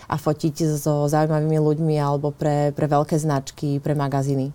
a 0.09 0.15
fotiť 0.17 0.81
so 0.81 1.05
zaujímavými 1.05 1.61
ľuďmi 1.61 1.95
alebo 2.01 2.33
pre, 2.33 2.73
pre 2.73 2.89
veľké 2.89 3.15
značky, 3.21 3.77
pre 3.77 3.93
magazíny. 3.93 4.49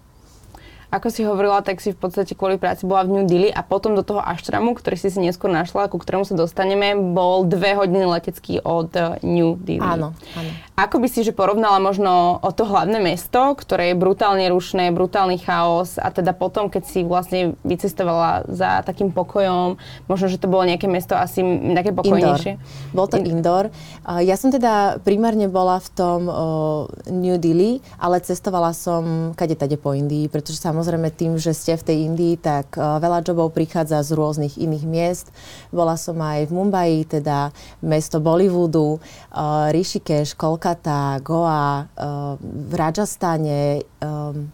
Ako 0.94 1.10
si 1.10 1.26
hovorila, 1.26 1.58
tak 1.58 1.82
si 1.82 1.90
v 1.90 1.98
podstate 1.98 2.38
kvôli 2.38 2.54
práci 2.54 2.86
bola 2.86 3.02
v 3.02 3.18
New 3.18 3.26
Delhi 3.26 3.50
a 3.50 3.66
potom 3.66 3.98
do 3.98 4.06
toho 4.06 4.22
aštramu, 4.22 4.78
ktorý 4.78 4.94
si 4.94 5.10
si 5.10 5.18
neskôr 5.18 5.50
našla, 5.50 5.90
ku 5.90 5.98
ktorému 5.98 6.22
sa 6.22 6.38
dostaneme, 6.38 6.94
bol 6.94 7.42
dve 7.50 7.74
hodiny 7.74 8.06
letecký 8.06 8.62
od 8.62 8.94
eh, 8.94 9.18
New 9.26 9.58
Delhi. 9.58 9.82
Áno, 9.82 10.14
áno. 10.38 10.50
Ako 10.74 10.98
by 10.98 11.06
si 11.06 11.22
že 11.22 11.30
porovnala 11.30 11.78
možno 11.78 12.42
o 12.42 12.50
to 12.50 12.66
hlavné 12.66 12.98
mesto, 12.98 13.54
ktoré 13.54 13.94
je 13.94 14.00
brutálne 14.00 14.42
rušné, 14.50 14.90
brutálny 14.90 15.38
chaos 15.38 16.02
a 16.02 16.10
teda 16.10 16.34
potom, 16.34 16.66
keď 16.66 16.82
si 16.82 17.06
vlastne 17.06 17.54
vycestovala 17.62 18.42
za 18.50 18.82
takým 18.82 19.14
pokojom, 19.14 19.78
možno, 20.10 20.26
že 20.26 20.34
to 20.34 20.50
bolo 20.50 20.66
nejaké 20.66 20.90
mesto 20.90 21.14
asi 21.14 21.46
nejaké 21.46 21.94
pokojnejšie? 21.94 22.58
Indoor. 22.58 22.90
Bol 22.90 23.06
to 23.06 23.22
In- 23.22 23.38
indoor. 23.38 23.70
Ja 24.18 24.34
som 24.34 24.50
teda 24.50 24.98
primárne 25.06 25.46
bola 25.46 25.78
v 25.78 25.88
tom 25.94 26.20
uh, 26.26 26.34
New 27.06 27.38
Delhi, 27.38 27.78
ale 28.02 28.18
cestovala 28.18 28.74
som 28.74 29.30
kade 29.38 29.54
tade 29.54 29.78
po 29.78 29.94
Indii, 29.94 30.26
pretože 30.26 30.58
samozrejme 30.58 31.14
tým, 31.14 31.38
že 31.38 31.54
ste 31.54 31.78
v 31.78 31.86
tej 31.86 31.96
Indii, 32.10 32.34
tak 32.34 32.74
uh, 32.74 32.98
veľa 32.98 33.22
jobov 33.22 33.54
prichádza 33.54 34.02
z 34.02 34.10
rôznych 34.18 34.58
iných 34.58 34.84
miest. 34.90 35.30
Bola 35.70 35.94
som 35.94 36.18
aj 36.18 36.50
v 36.50 36.52
Mumbai, 36.52 37.06
teda 37.06 37.54
mesto 37.78 38.18
Bollywoodu, 38.18 38.98
uh, 38.98 39.70
Rishikesh, 39.70 40.34
Kolkata, 40.34 40.63
Kolkata, 40.64 41.20
Goa, 41.20 41.84
uh, 41.84 42.40
v 42.40 42.72
Rajasthane, 42.72 43.84
um, 44.00 44.48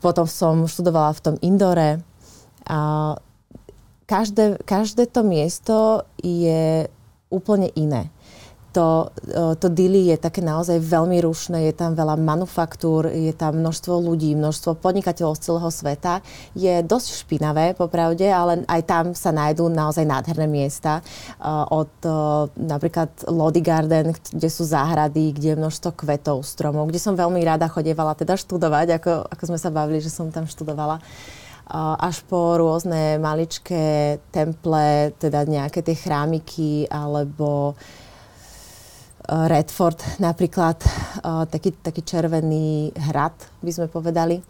potom 0.00 0.24
som 0.24 0.64
študovala 0.64 1.12
v 1.12 1.20
tom 1.20 1.36
Indore. 1.44 2.00
A 2.64 3.12
každé, 4.08 4.56
každé 4.64 5.12
to 5.12 5.20
miesto 5.20 6.08
je 6.24 6.88
úplne 7.28 7.68
iné. 7.76 8.08
To, 8.70 9.10
to 9.58 9.66
Dili 9.70 10.10
je 10.10 10.16
také 10.18 10.42
naozaj 10.42 10.78
veľmi 10.78 11.18
rušné, 11.22 11.70
je 11.70 11.74
tam 11.74 11.98
veľa 11.98 12.14
manufaktúr, 12.18 13.10
je 13.10 13.34
tam 13.34 13.58
množstvo 13.58 13.98
ľudí, 13.98 14.38
množstvo 14.38 14.78
podnikateľov 14.78 15.34
z 15.38 15.42
celého 15.50 15.70
sveta. 15.70 16.12
Je 16.54 16.80
dosť 16.86 17.26
špinavé, 17.26 17.74
popravde, 17.74 18.30
ale 18.30 18.62
aj 18.70 18.82
tam 18.86 19.04
sa 19.12 19.34
nájdú 19.34 19.66
naozaj 19.66 20.06
nádherné 20.06 20.46
miesta. 20.46 21.02
Od 21.70 21.90
napríklad 22.54 23.10
Lodi 23.26 23.62
Garden, 23.62 24.14
kde 24.14 24.48
sú 24.50 24.62
záhrady, 24.62 25.34
kde 25.34 25.54
je 25.54 25.60
množstvo 25.60 25.90
kvetov, 25.94 26.46
stromov, 26.46 26.88
kde 26.90 27.02
som 27.02 27.18
veľmi 27.18 27.42
rada 27.42 27.66
chodievala 27.66 28.14
teda 28.14 28.38
študovať, 28.38 29.02
ako, 29.02 29.12
ako 29.26 29.42
sme 29.50 29.58
sa 29.58 29.70
bavili, 29.74 29.98
že 29.98 30.14
som 30.14 30.30
tam 30.30 30.46
študovala 30.46 31.02
až 32.02 32.26
po 32.26 32.58
rôzne 32.58 33.22
maličké 33.22 34.18
temple, 34.34 35.14
teda 35.22 35.46
nejaké 35.46 35.86
tie 35.86 35.94
chrámiky 35.94 36.90
alebo 36.90 37.78
Redford 39.28 40.00
napríklad, 40.16 40.80
taký, 41.52 41.76
taký 41.84 42.02
červený 42.02 42.96
hrad, 42.96 43.36
by 43.60 43.70
sme 43.70 43.86
povedali, 43.86 44.40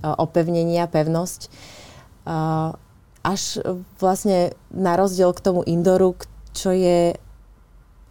opevnenia, 0.00 0.88
pevnosť. 0.88 1.52
Až 3.20 3.42
vlastne 4.00 4.56
na 4.72 4.96
rozdiel 4.96 5.30
k 5.36 5.44
tomu 5.44 5.60
Indoru, 5.66 6.16
čo 6.56 6.72
je 6.72 7.14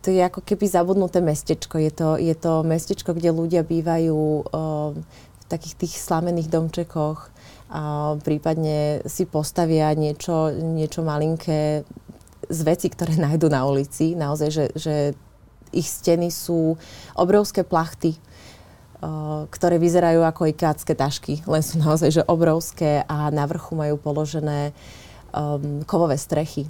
to 0.05 0.15
je 0.15 0.23
ako 0.23 0.39
keby 0.39 0.71
zabudnuté 0.71 1.19
mestečko. 1.19 1.83
Je 1.83 1.91
to, 1.91 2.15
je 2.15 2.31
to 2.31 2.63
mestečko, 2.63 3.11
kde 3.11 3.35
ľudia 3.35 3.67
bývajú 3.67 4.47
v 4.47 5.43
takých 5.51 5.75
tých 5.83 5.99
slamených 5.99 6.47
domčekoch 6.47 7.27
a 7.67 8.15
prípadne 8.23 9.03
si 9.03 9.27
postavia 9.27 9.91
niečo, 9.91 10.55
niečo 10.55 11.03
malinké 11.03 11.83
z 12.47 12.59
veci, 12.63 12.87
ktoré 12.87 13.19
nájdu 13.27 13.51
na 13.51 13.67
ulici. 13.67 14.15
Naozaj, 14.15 14.49
že, 14.49 14.65
že 14.79 14.95
ich 15.73 15.87
steny 15.87 16.29
sú 16.29 16.77
obrovské 17.17 17.63
plachty, 17.63 18.15
uh, 18.17 19.45
ktoré 19.49 19.81
vyzerajú 19.81 20.23
ako 20.23 20.51
ikácké 20.51 20.93
tašky, 20.93 21.41
len 21.47 21.63
sú 21.63 21.79
naozaj 21.81 22.09
že 22.21 22.27
obrovské 22.27 23.03
a 23.07 23.31
na 23.31 23.43
vrchu 23.47 23.73
majú 23.73 23.95
položené 23.97 24.71
um, 25.33 25.83
kovové 25.83 26.15
strechy. 26.15 26.67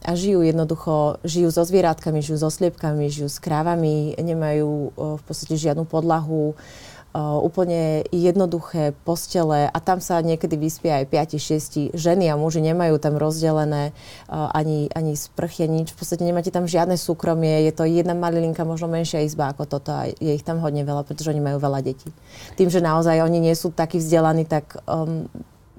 A 0.00 0.16
žijú 0.16 0.40
jednoducho, 0.40 1.20
žijú 1.28 1.52
so 1.52 1.60
zvieratkami, 1.60 2.24
žijú 2.24 2.40
so 2.40 2.48
sliepkami, 2.48 3.12
žijú 3.12 3.28
s 3.28 3.36
krávami, 3.36 4.16
nemajú 4.16 4.70
uh, 4.96 5.16
v 5.20 5.22
podstate 5.24 5.60
žiadnu 5.60 5.84
podlahu, 5.84 6.52
Uh, 6.52 6.99
úplne 7.18 8.06
jednoduché 8.14 8.94
postele 9.02 9.66
a 9.66 9.78
tam 9.82 9.98
sa 9.98 10.22
niekedy 10.22 10.54
vyspia 10.54 11.02
aj 11.02 11.34
5-6 11.34 11.90
ženy 11.90 12.30
a 12.30 12.38
muži 12.38 12.62
nemajú 12.62 13.02
tam 13.02 13.18
rozdelené 13.18 13.90
uh, 14.30 14.46
ani, 14.54 14.86
ani 14.94 15.18
sprchy, 15.18 15.66
nič. 15.66 15.90
V 15.90 15.98
podstate 15.98 16.22
nemáte 16.22 16.54
tam 16.54 16.70
žiadne 16.70 16.94
súkromie, 16.94 17.66
je 17.66 17.72
to 17.74 17.82
jedna 17.82 18.14
malilinka, 18.14 18.62
možno 18.62 18.86
menšia 18.86 19.26
izba 19.26 19.50
ako 19.50 19.66
toto 19.66 19.90
a 19.90 20.06
je 20.06 20.32
ich 20.38 20.46
tam 20.46 20.62
hodne 20.62 20.86
veľa, 20.86 21.02
pretože 21.02 21.34
oni 21.34 21.42
majú 21.42 21.58
veľa 21.58 21.82
detí. 21.82 22.14
Tým, 22.54 22.70
že 22.70 22.78
naozaj 22.78 23.26
oni 23.26 23.42
nie 23.42 23.54
sú 23.58 23.74
takí 23.74 23.98
vzdelaní, 23.98 24.46
tak 24.46 24.78
um, 24.86 25.26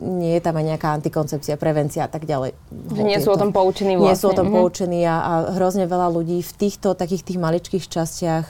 nie 0.01 0.35
je 0.35 0.41
tam 0.41 0.57
aj 0.57 0.65
nejaká 0.65 0.87
antikoncepcia, 0.97 1.61
prevencia 1.61 2.09
a 2.09 2.11
tak 2.11 2.25
ďalej. 2.25 2.57
Že 2.91 3.03
nie 3.05 3.19
sú 3.21 3.29
o 3.31 3.37
tom 3.37 3.53
poučení 3.53 3.95
vlastne. 3.95 4.09
Nie 4.09 4.17
sú 4.17 4.25
o 4.27 4.35
tom 4.35 4.49
vlastne. 4.49 4.59
poučení 4.65 5.01
a, 5.05 5.15
a 5.21 5.33
hrozne 5.55 5.85
veľa 5.85 6.09
ľudí 6.09 6.41
v 6.41 6.53
týchto 6.57 6.97
takých 6.97 7.21
tých 7.21 7.39
maličkých 7.39 7.85
častiach 7.85 8.45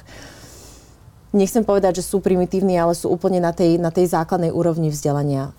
nechcem 1.32 1.64
povedať, 1.64 2.00
že 2.00 2.08
sú 2.08 2.20
primitívni, 2.24 2.76
ale 2.80 2.96
sú 2.96 3.12
úplne 3.12 3.40
na 3.40 3.52
tej, 3.56 3.80
na 3.80 3.92
tej 3.92 4.08
základnej 4.12 4.52
úrovni 4.52 4.92
vzdelania. 4.92 5.56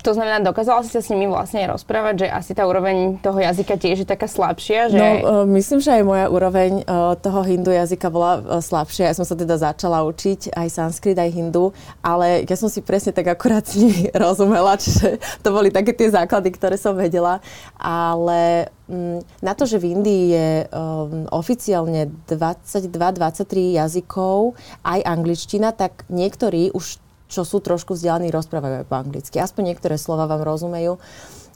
To 0.00 0.16
znamená, 0.16 0.40
dokázala 0.40 0.80
si 0.80 0.90
sa 0.92 1.04
s 1.04 1.12
nimi 1.12 1.28
vlastne 1.28 1.68
rozprávať, 1.68 2.24
že 2.24 2.26
asi 2.32 2.52
tá 2.56 2.64
úroveň 2.64 3.20
toho 3.20 3.36
jazyka 3.36 3.76
tiež 3.76 4.04
je 4.04 4.08
taká 4.08 4.24
slabšia? 4.24 4.88
Že... 4.88 4.98
No, 4.98 5.08
uh, 5.20 5.44
myslím, 5.52 5.84
že 5.84 6.00
aj 6.00 6.04
moja 6.08 6.26
úroveň 6.32 6.88
uh, 6.88 7.12
toho 7.20 7.44
hindu 7.44 7.68
jazyka 7.68 8.08
bola 8.08 8.40
uh, 8.40 8.64
slabšia. 8.64 9.12
Ja 9.12 9.16
som 9.16 9.28
sa 9.28 9.36
teda 9.36 9.60
začala 9.60 10.00
učiť 10.08 10.56
aj 10.56 10.68
sanskrit, 10.72 11.20
aj 11.20 11.28
hindu, 11.28 11.76
ale 12.00 12.48
ja 12.48 12.56
som 12.56 12.72
si 12.72 12.80
presne 12.80 13.12
tak 13.12 13.28
akurát 13.28 13.68
s 13.68 13.76
nimi 13.76 14.08
rozumela, 14.16 14.80
čiže 14.80 15.20
to 15.44 15.52
boli 15.52 15.68
také 15.68 15.92
tie 15.92 16.08
základy, 16.08 16.48
ktoré 16.56 16.80
som 16.80 16.96
vedela. 16.96 17.44
Ale 17.76 18.72
um, 18.88 19.20
na 19.44 19.52
to, 19.52 19.68
že 19.68 19.76
v 19.76 20.00
Indii 20.00 20.24
je 20.32 20.48
um, 20.72 21.28
oficiálne 21.28 22.08
22-23 22.24 23.76
jazykov, 23.76 24.56
aj 24.80 25.00
angličtina, 25.04 25.76
tak 25.76 26.08
niektorí 26.08 26.72
už 26.72 27.09
čo 27.30 27.46
sú 27.46 27.62
trošku 27.62 27.94
vzdelaní, 27.94 28.34
rozprávajú 28.34 28.82
aj 28.82 28.86
po 28.90 28.98
anglicky. 28.98 29.36
Aspoň 29.38 29.72
niektoré 29.72 29.96
slova 29.96 30.26
vám 30.26 30.42
rozumejú. 30.42 30.98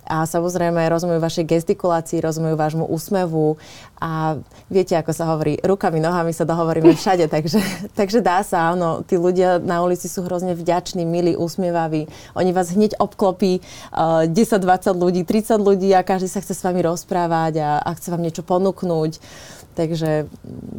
A 0.04 0.28
samozrejme 0.28 0.84
rozumejú 0.92 1.16
vašej 1.16 1.48
gestikulácii, 1.48 2.20
rozumejú 2.20 2.60
vášmu 2.60 2.84
úsmevu 2.92 3.56
a 3.96 4.36
viete, 4.68 4.92
ako 5.00 5.16
sa 5.16 5.24
hovorí, 5.32 5.56
rukami, 5.64 5.96
nohami 5.96 6.36
sa 6.36 6.44
dohovoríme 6.44 6.92
všade, 7.00 7.24
takže, 7.24 7.56
takže 7.96 8.20
dá 8.20 8.44
sa, 8.44 8.76
áno, 8.76 9.00
tí 9.00 9.16
ľudia 9.16 9.56
na 9.64 9.80
ulici 9.80 10.04
sú 10.12 10.28
hrozne 10.28 10.52
vďační, 10.52 11.08
milí, 11.08 11.32
úsmievaví. 11.40 12.04
Oni 12.36 12.50
vás 12.52 12.76
hneď 12.76 13.00
obklopí 13.00 13.64
uh, 13.96 14.28
10-20 14.28 14.92
ľudí, 14.92 15.24
30 15.24 15.56
ľudí 15.56 15.88
a 15.96 16.04
každý 16.04 16.28
sa 16.28 16.44
chce 16.44 16.52
s 16.52 16.64
vami 16.68 16.84
rozprávať 16.84 17.64
a, 17.64 17.80
a 17.80 17.90
chce 17.96 18.12
vám 18.12 18.20
niečo 18.20 18.44
ponúknuť. 18.44 19.12
Takže 19.74 20.30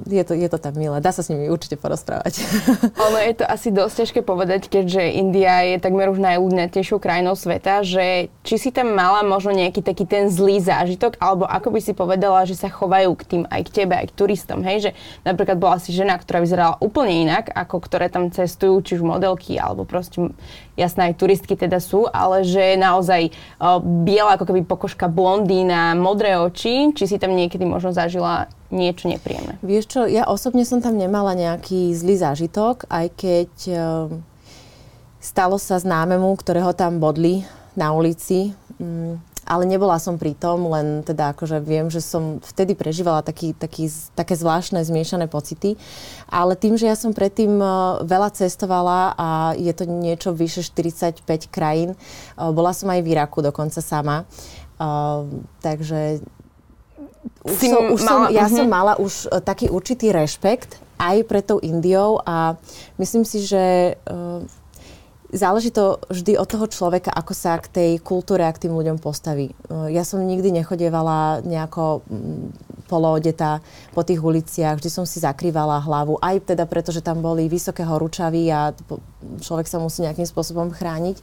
je 0.07 0.23
to, 0.23 0.33
je 0.33 0.47
to 0.47 0.57
tam 0.57 0.73
milé. 0.79 1.03
Dá 1.03 1.11
sa 1.11 1.19
s 1.19 1.27
nimi 1.27 1.51
určite 1.51 1.75
porozprávať. 1.75 2.39
Ono 3.11 3.19
je 3.19 3.33
to 3.41 3.45
asi 3.45 3.69
dosť 3.75 3.95
ťažké 4.05 4.19
povedať, 4.23 4.71
keďže 4.71 5.19
India 5.19 5.67
je 5.67 5.83
takmer 5.83 6.07
už 6.07 6.23
najľudnejšou 6.23 6.97
krajinou 7.03 7.35
sveta, 7.35 7.83
že 7.83 8.31
či 8.47 8.55
si 8.55 8.69
tam 8.71 8.95
mala 8.95 9.21
možno 9.27 9.51
nejaký 9.51 9.83
taký 9.83 10.07
ten 10.07 10.31
zlý 10.31 10.63
zážitok, 10.63 11.19
alebo 11.19 11.43
ako 11.43 11.75
by 11.75 11.79
si 11.83 11.91
povedala, 11.91 12.47
že 12.47 12.55
sa 12.55 12.71
chovajú 12.71 13.11
k 13.19 13.23
tým 13.27 13.43
aj 13.51 13.61
k 13.67 13.83
tebe, 13.83 13.93
aj 13.99 14.13
k 14.13 14.17
turistom. 14.17 14.63
Hej? 14.63 14.89
Že 14.89 14.91
napríklad 15.27 15.57
bola 15.59 15.77
si 15.77 15.91
žena, 15.91 16.15
ktorá 16.15 16.39
vyzerala 16.39 16.79
úplne 16.79 17.27
inak, 17.27 17.51
ako 17.51 17.83
ktoré 17.83 18.07
tam 18.07 18.31
cestujú, 18.31 18.79
či 18.79 18.91
už 18.95 19.03
modelky, 19.03 19.59
alebo 19.59 19.83
proste 19.83 20.31
jasné 20.75 21.12
aj 21.12 21.20
turistky 21.20 21.55
teda 21.55 21.79
sú, 21.79 22.08
ale 22.12 22.44
že 22.44 22.75
je 22.75 22.77
naozaj 22.79 23.22
uh, 23.32 23.79
biela 23.82 24.36
ako 24.36 24.51
keby 24.51 24.62
pokožka 24.67 25.08
blondína, 25.08 25.96
modré 25.96 26.36
oči, 26.36 26.91
či 26.91 27.03
si 27.08 27.17
tam 27.20 27.34
niekedy 27.34 27.63
možno 27.63 27.96
zažila 27.96 28.51
niečo 28.70 29.08
nepríjemné? 29.08 29.60
Vieš 29.63 29.86
čo, 29.88 30.01
ja 30.05 30.27
osobne 30.27 30.67
som 30.67 30.84
tam 30.84 31.00
nemala 31.00 31.32
nejaký 31.34 31.96
zlý 31.96 32.20
zážitok, 32.20 32.88
aj 32.91 33.08
keď 33.15 33.51
uh, 33.72 33.79
stalo 35.24 35.58
sa 35.58 35.79
známemu, 35.82 36.29
ktorého 36.38 36.75
tam 36.75 37.00
bodli 37.01 37.48
na 37.74 37.96
ulici. 37.96 38.53
Um, 38.77 39.20
ale 39.45 39.69
nebola 39.69 40.01
som 40.01 40.17
pri 40.17 40.33
tom, 40.33 40.65
len 40.73 41.05
teda 41.05 41.37
akože 41.37 41.61
viem, 41.61 41.87
že 41.93 42.01
som 42.01 42.41
vtedy 42.41 42.73
prežívala 42.73 43.21
taký, 43.21 43.53
taký, 43.53 43.93
také 44.17 44.33
zvláštne 44.33 44.81
zmiešané 44.81 45.29
pocity. 45.29 45.77
Ale 46.25 46.57
tým, 46.57 46.75
že 46.81 46.89
ja 46.89 46.97
som 46.97 47.13
predtým 47.13 47.61
uh, 47.61 48.01
veľa 48.01 48.33
cestovala 48.33 49.13
a 49.13 49.53
je 49.53 49.69
to 49.77 49.85
niečo 49.85 50.33
vyše 50.33 50.65
45 50.65 51.21
krajín, 51.53 51.93
uh, 51.93 52.49
bola 52.49 52.73
som 52.73 52.89
aj 52.89 53.05
v 53.05 53.11
Iraku 53.13 53.45
dokonca 53.45 53.79
sama. 53.85 54.25
Uh, 54.81 55.29
takže 55.61 56.25
už 57.45 57.57
som, 57.57 57.83
už 57.93 58.01
mala, 58.01 58.27
som, 58.27 58.33
ja 58.33 58.45
uh-huh. 58.49 58.57
som 58.57 58.67
mala 58.67 58.93
už 58.97 59.13
taký 59.45 59.69
určitý 59.69 60.09
rešpekt 60.09 60.81
aj 60.97 61.25
pre 61.29 61.41
tou 61.45 61.61
Indiou 61.61 62.21
a 62.25 62.57
myslím 62.97 63.25
si, 63.25 63.45
že 63.45 63.95
uh, 64.09 64.41
záleží 65.34 65.74
to 65.74 65.98
vždy 66.10 66.38
od 66.38 66.48
toho 66.50 66.67
človeka, 66.70 67.10
ako 67.10 67.34
sa 67.34 67.58
k 67.58 67.67
tej 67.72 67.91
kultúre 68.01 68.46
a 68.46 68.53
k 68.53 68.67
tým 68.67 68.74
ľuďom 68.74 69.01
postaví. 69.01 69.53
Uh, 69.67 69.89
ja 69.89 70.05
som 70.05 70.22
nikdy 70.22 70.53
nechodievala 70.53 71.41
nejako 71.41 72.05
um, 72.05 72.51
poloodeta 72.86 73.65
po 73.98 74.05
tých 74.05 74.22
uliciach, 74.22 74.77
vždy 74.77 74.89
som 74.94 75.05
si 75.10 75.17
zakrývala 75.17 75.82
hlavu, 75.82 76.22
aj 76.22 76.53
teda 76.53 76.70
preto, 76.70 76.94
že 76.94 77.01
tam 77.01 77.25
boli 77.25 77.50
vysoké 77.50 77.82
horúčavy 77.82 78.46
a 78.53 78.77
človek 79.41 79.65
sa 79.65 79.82
musí 79.82 80.05
nejakým 80.05 80.29
spôsobom 80.29 80.70
chrániť. 80.70 81.17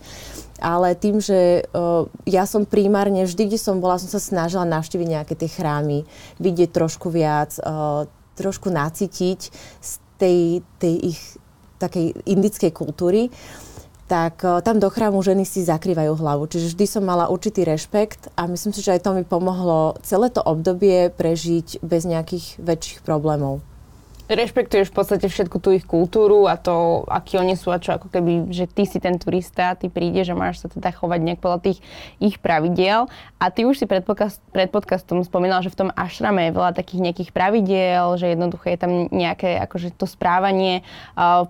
Ale 0.62 0.94
tým, 0.98 1.22
že 1.22 1.66
uh, 1.70 2.06
ja 2.26 2.46
som 2.46 2.66
primárne, 2.66 3.26
vždy, 3.26 3.50
kde 3.50 3.58
som 3.58 3.78
bola, 3.78 3.98
som 3.98 4.10
sa 4.10 4.22
snažila 4.22 4.66
navštíviť 4.66 5.08
nejaké 5.10 5.34
tie 5.38 5.50
chrámy, 5.50 6.06
vidieť 6.42 6.70
trošku 6.70 7.10
viac, 7.10 7.54
uh, 7.62 8.06
trošku 8.34 8.70
nacítiť 8.70 9.40
z 9.78 9.92
tej, 10.18 10.62
tej 10.78 11.14
ich 11.14 11.20
takej 11.82 12.14
indickej 12.30 12.70
kultúry, 12.70 13.26
tak 14.12 14.44
uh, 14.44 14.60
tam 14.60 14.76
do 14.76 14.92
chrámu 14.92 15.24
ženy 15.24 15.48
si 15.48 15.64
zakrývajú 15.64 16.12
hlavu. 16.20 16.44
Čiže 16.44 16.76
vždy 16.76 16.84
som 16.84 17.08
mala 17.08 17.32
určitý 17.32 17.64
rešpekt 17.64 18.28
a 18.36 18.44
myslím 18.44 18.76
si, 18.76 18.84
že 18.84 19.00
aj 19.00 19.08
to 19.08 19.16
mi 19.16 19.24
pomohlo 19.24 19.96
celé 20.04 20.28
to 20.28 20.44
obdobie 20.44 21.08
prežiť 21.08 21.80
bez 21.80 22.04
nejakých 22.04 22.60
väčších 22.60 23.00
problémov 23.00 23.64
rešpektuješ 24.32 24.88
v 24.90 24.96
podstate 24.96 25.26
všetku 25.28 25.60
tú 25.60 25.76
ich 25.76 25.84
kultúru 25.84 26.48
a 26.48 26.56
to, 26.56 27.04
akí 27.08 27.36
oni 27.36 27.58
sú 27.58 27.68
a 27.68 27.82
čo 27.82 27.96
ako 27.96 28.08
keby, 28.08 28.48
že 28.48 28.64
ty 28.64 28.88
si 28.88 28.96
ten 28.96 29.20
turista, 29.20 29.76
ty 29.76 29.92
prídeš 29.92 30.32
a 30.32 30.38
máš 30.38 30.64
sa 30.64 30.68
teda 30.72 30.88
chovať 30.94 31.20
nejak 31.20 31.40
podľa 31.42 31.60
tých 31.60 31.78
ich 32.18 32.40
pravidiel. 32.40 33.12
A 33.36 33.44
ty 33.52 33.68
už 33.68 33.82
si 33.82 33.84
pred, 33.84 34.00
podcast, 34.06 34.40
pred 34.54 34.72
podcastom 34.72 35.20
spomínal, 35.26 35.60
že 35.60 35.72
v 35.72 35.78
tom 35.86 35.90
ašrame 35.92 36.48
je 36.48 36.56
veľa 36.56 36.72
takých 36.72 37.00
nejakých 37.10 37.30
pravidiel, 37.34 38.16
že 38.16 38.32
jednoducho 38.32 38.66
je 38.72 38.78
tam 38.80 38.92
nejaké 39.12 39.60
akože 39.68 39.92
to 39.94 40.08
správanie 40.08 40.80
uh, 41.18 41.44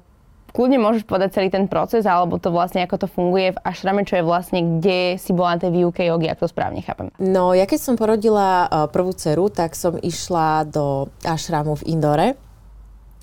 kľudne 0.53 0.79
môžeš 0.79 1.09
povedať 1.09 1.41
celý 1.41 1.49
ten 1.49 1.67
proces, 1.67 2.05
alebo 2.05 2.37
to 2.37 2.53
vlastne 2.53 2.85
ako 2.85 3.05
to 3.05 3.09
funguje 3.09 3.57
v 3.57 3.63
ašrame, 3.65 4.05
čo 4.05 4.21
je 4.21 4.25
vlastne, 4.25 4.79
kde 4.79 5.17
si 5.17 5.33
bola 5.33 5.57
na 5.57 5.63
tej 5.65 5.73
výuke 5.73 6.05
jogy, 6.05 6.29
ak 6.29 6.41
to 6.41 6.49
správne 6.49 6.85
chápem. 6.85 7.09
No, 7.19 7.57
ja 7.57 7.65
keď 7.65 7.81
som 7.81 7.95
porodila 7.97 8.69
uh, 8.69 8.87
prvú 8.87 9.17
dceru, 9.17 9.49
tak 9.49 9.73
som 9.75 9.97
išla 9.97 10.69
do 10.69 11.09
ašramu 11.25 11.81
v 11.81 11.87
Indore. 11.89 12.29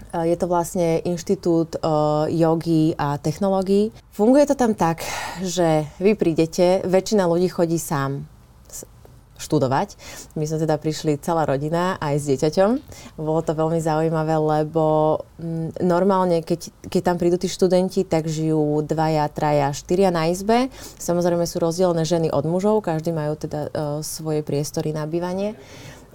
Uh, 0.09 0.25
je 0.25 0.35
to 0.35 0.49
vlastne 0.49 1.05
inštitút 1.05 1.77
uh, 1.79 2.25
jogy 2.33 2.97
a 2.97 3.21
technológií. 3.21 3.93
Funguje 4.09 4.49
to 4.49 4.57
tam 4.57 4.73
tak, 4.73 5.05
že 5.45 5.85
vy 6.01 6.17
prídete, 6.17 6.81
väčšina 6.83 7.29
ľudí 7.29 7.47
chodí 7.47 7.77
sám 7.77 8.25
študovať. 9.39 9.95
My 10.35 10.43
sme 10.45 10.59
teda 10.59 10.75
prišli 10.75 11.17
celá 11.23 11.47
rodina 11.47 11.95
aj 11.97 12.15
s 12.19 12.23
dieťaťom. 12.29 12.69
Bolo 13.17 13.41
to 13.41 13.55
veľmi 13.55 13.79
zaujímavé, 13.79 14.35
lebo 14.35 15.17
mm, 15.39 15.79
normálne, 15.81 16.43
keď, 16.43 16.69
keď 16.91 17.01
tam 17.01 17.17
prídu 17.17 17.39
tí 17.39 17.47
študenti, 17.47 18.03
tak 18.03 18.27
žijú 18.27 18.83
dvaja, 18.83 19.25
traja, 19.31 19.71
štyria 19.71 20.11
na 20.11 20.29
izbe. 20.29 20.67
Samozrejme 20.99 21.47
sú 21.47 21.63
rozdielne 21.63 22.03
ženy 22.03 22.29
od 22.29 22.43
mužov, 22.43 22.83
každý 22.83 23.15
majú 23.15 23.39
teda 23.39 23.71
uh, 23.71 23.71
svoje 24.03 24.43
priestory 24.43 24.91
na 24.91 25.07
bývanie 25.07 25.55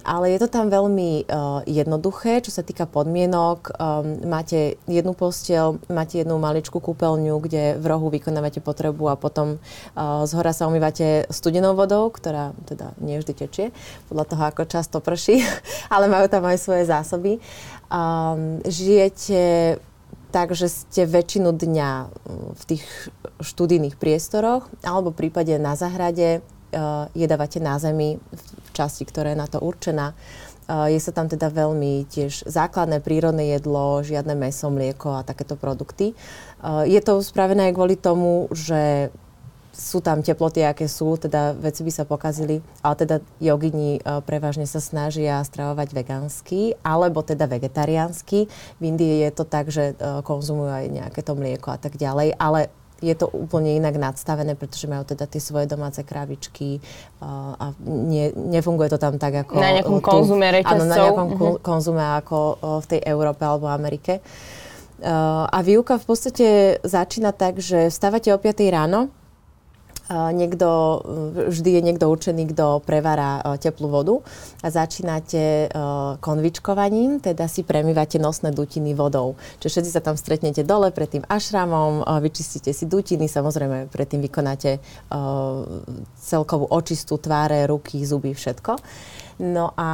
ale 0.05 0.37
je 0.37 0.39
to 0.45 0.47
tam 0.47 0.69
veľmi 0.69 1.25
uh, 1.25 1.65
jednoduché, 1.65 2.45
čo 2.45 2.53
sa 2.53 2.61
týka 2.61 2.85
podmienok. 2.85 3.73
Um, 3.73 4.21
máte 4.29 4.77
jednu 4.85 5.17
postiel, 5.17 5.81
máte 5.89 6.21
jednu 6.21 6.37
maličkú 6.37 6.77
kúpeľňu, 6.77 7.35
kde 7.41 7.81
v 7.81 7.85
rohu 7.89 8.13
vykonávate 8.13 8.61
potrebu 8.61 9.09
a 9.09 9.17
potom 9.17 9.57
uh, 9.57 10.23
z 10.29 10.37
sa 10.53 10.69
umývate 10.69 11.25
studenou 11.33 11.73
vodou, 11.73 12.13
ktorá 12.13 12.53
teda 12.69 12.93
nie 13.01 13.17
vždy 13.17 13.33
tečie, 13.33 13.65
podľa 14.05 14.25
toho, 14.29 14.43
ako 14.45 14.61
často 14.69 15.01
prší, 15.01 15.41
ale 15.93 16.05
majú 16.05 16.29
tam 16.29 16.45
aj 16.45 16.61
svoje 16.61 16.85
zásoby. 16.85 17.41
Um, 17.89 18.61
žijete 18.61 19.75
tak, 20.29 20.51
že 20.51 20.67
ste 20.67 21.07
väčšinu 21.07 21.55
dňa 21.55 21.89
v 22.59 22.63
tých 22.67 22.83
študijných 23.39 23.95
priestoroch 23.95 24.67
alebo 24.83 25.15
v 25.15 25.27
prípade 25.27 25.55
na 25.55 25.79
zahrade 25.79 26.43
jedávate 27.15 27.63
na 27.63 27.79
zemi 27.79 28.19
v 28.19 28.69
časti, 28.75 29.07
ktorá 29.07 29.31
je 29.31 29.39
na 29.39 29.47
to 29.47 29.63
určená. 29.63 30.11
Uh, 30.65 30.89
je 30.89 30.97
sa 30.97 31.13
tam 31.13 31.29
teda 31.29 31.53
veľmi 31.53 32.09
tiež 32.09 32.49
základné 32.49 32.97
prírodné 33.05 33.53
jedlo, 33.53 34.01
žiadne 34.01 34.33
meso, 34.33 34.65
mlieko 34.73 35.21
a 35.21 35.21
takéto 35.21 35.53
produkty. 35.53 36.17
Uh, 36.57 36.81
je 36.89 36.97
to 37.05 37.21
spravené 37.21 37.69
aj 37.69 37.77
kvôli 37.77 37.93
tomu, 37.93 38.49
že 38.49 39.13
sú 39.75 39.99
tam 39.99 40.23
teploty, 40.23 40.63
aké 40.63 40.87
sú, 40.87 41.19
teda 41.19 41.51
veci 41.53 41.83
by 41.83 41.91
sa 41.91 42.07
pokazili, 42.07 42.63
ale 42.79 42.95
teda 42.95 43.19
jogini 43.43 43.99
prevažne 44.23 44.63
sa 44.63 44.79
snažia 44.79 45.43
stravovať 45.43 45.91
vegánsky, 45.91 46.79
alebo 46.79 47.19
teda 47.19 47.43
vegetariánsky. 47.43 48.47
V 48.79 48.81
Indii 48.87 49.27
je 49.27 49.31
to 49.35 49.43
tak, 49.43 49.67
že 49.67 49.99
konzumujú 50.23 50.71
aj 50.71 50.85
nejaké 50.95 51.19
to 51.27 51.35
mlieko 51.35 51.75
a 51.75 51.79
tak 51.79 51.99
ďalej, 51.99 52.39
ale 52.39 52.71
je 53.03 53.15
to 53.15 53.27
úplne 53.27 53.75
inak 53.75 53.99
nadstavené, 53.99 54.55
pretože 54.55 54.87
majú 54.87 55.03
teda 55.03 55.27
tie 55.27 55.41
svoje 55.43 55.67
domáce 55.67 55.99
kravičky 56.01 56.79
uh, 57.19 57.55
a 57.59 57.65
ne, 57.83 58.31
nefunguje 58.31 58.87
to 58.91 58.99
tam 58.99 59.19
tak 59.19 59.47
ako... 59.47 59.59
Na 59.59 59.75
nejakom 59.75 59.99
tu, 59.99 60.05
konzume 60.05 60.47
reťazcov. 60.47 60.79
Áno, 60.79 60.83
na 60.87 60.95
nejakom 60.95 61.29
uh-huh. 61.35 61.55
konzume 61.59 62.03
ako 62.23 62.37
uh, 62.39 62.79
v 62.79 62.85
tej 62.95 62.99
Európe 63.03 63.43
alebo 63.43 63.67
Amerike. 63.67 64.23
Uh, 65.03 65.43
a 65.51 65.59
výuka 65.59 65.99
v 65.99 66.05
podstate 66.07 66.47
začína 66.87 67.35
tak, 67.35 67.59
že 67.59 67.91
vstávate 67.91 68.31
o 68.31 68.39
5 68.39 68.63
ráno, 68.71 69.11
niekto, 70.09 71.01
vždy 71.49 71.69
je 71.79 71.81
niekto 71.81 72.05
určený, 72.05 72.53
kto 72.53 72.85
prevára 72.85 73.41
e, 73.41 73.57
teplú 73.57 73.89
vodu 73.89 74.21
a 74.61 74.67
začínate 74.69 75.65
e, 75.65 75.67
konvičkovaním, 76.21 77.17
teda 77.17 77.49
si 77.49 77.65
premývate 77.65 78.21
nosné 78.21 78.53
dutiny 78.53 78.93
vodou. 78.93 79.33
Čiže 79.57 79.81
všetci 79.81 79.91
sa 79.91 80.05
tam 80.05 80.13
stretnete 80.13 80.61
dole 80.61 80.93
pred 80.93 81.09
tým 81.09 81.25
ašramom, 81.25 82.05
e, 82.05 82.21
vyčistíte 82.21 82.69
si 82.69 82.85
dutiny, 82.85 83.25
samozrejme 83.25 83.89
predtým 83.89 84.21
vykonáte 84.21 84.77
celkovú 86.19 86.69
očistu 86.69 87.17
tváre, 87.17 87.65
ruky, 87.65 88.01
zuby, 88.05 88.33
všetko. 88.33 88.77
No 89.35 89.75
a 89.75 89.91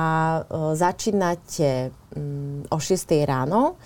začínate 0.78 1.90
mm, 2.14 2.70
o 2.70 2.78
6 2.78 3.26
ráno 3.26 3.82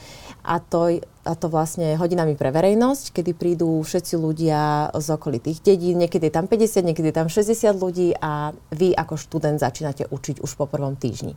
a 0.45 0.61
to, 0.61 1.01
a 1.01 1.33
to 1.33 1.49
vlastne 1.49 1.97
hodinami 1.97 2.37
pre 2.37 2.53
verejnosť, 2.53 3.17
kedy 3.17 3.33
prídu 3.33 3.81
všetci 3.81 4.13
ľudia 4.13 4.93
z 4.93 5.07
okolitých 5.09 5.65
dedín, 5.65 5.97
niekedy 6.05 6.29
je 6.29 6.33
tam 6.37 6.45
50, 6.45 6.85
niekedy 6.85 7.09
je 7.09 7.17
tam 7.17 7.27
60 7.27 7.73
ľudí 7.75 8.13
a 8.21 8.53
vy 8.69 8.93
ako 8.93 9.17
študent 9.17 9.57
začínate 9.57 10.05
učiť 10.05 10.39
už 10.45 10.51
po 10.53 10.69
prvom 10.69 10.93
týždni. 10.93 11.33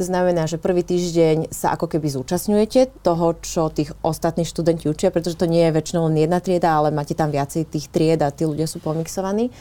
To 0.00 0.08
znamená, 0.08 0.48
že 0.48 0.56
prvý 0.56 0.80
týždeň 0.80 1.52
sa 1.52 1.76
ako 1.76 1.92
keby 1.92 2.08
zúčastňujete 2.08 3.04
toho, 3.04 3.36
čo 3.44 3.68
tých 3.68 3.92
ostatní 4.00 4.48
študenti 4.48 4.88
učia, 4.88 5.12
pretože 5.12 5.36
to 5.36 5.44
nie 5.44 5.68
je 5.68 5.76
väčšinou 5.76 6.08
len 6.08 6.24
jedna 6.24 6.40
trieda, 6.40 6.80
ale 6.80 6.88
máte 6.88 7.12
tam 7.12 7.28
viacej 7.28 7.68
tých 7.68 7.92
tried 7.92 8.24
a 8.24 8.32
tí 8.32 8.48
ľudia 8.48 8.64
sú 8.64 8.80
pomixovaní 8.80 9.52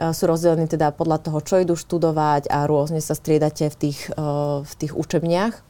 sú 0.00 0.24
rozdelení 0.24 0.64
teda 0.64 0.96
podľa 0.96 1.18
toho, 1.28 1.38
čo 1.44 1.60
idú 1.60 1.76
študovať 1.76 2.48
a 2.48 2.64
rôzne 2.64 3.04
sa 3.04 3.12
striedate 3.12 3.68
v 3.68 3.76
tých, 3.76 4.08
v 4.64 4.72
tých 4.80 4.96
učebniach. 4.96 5.69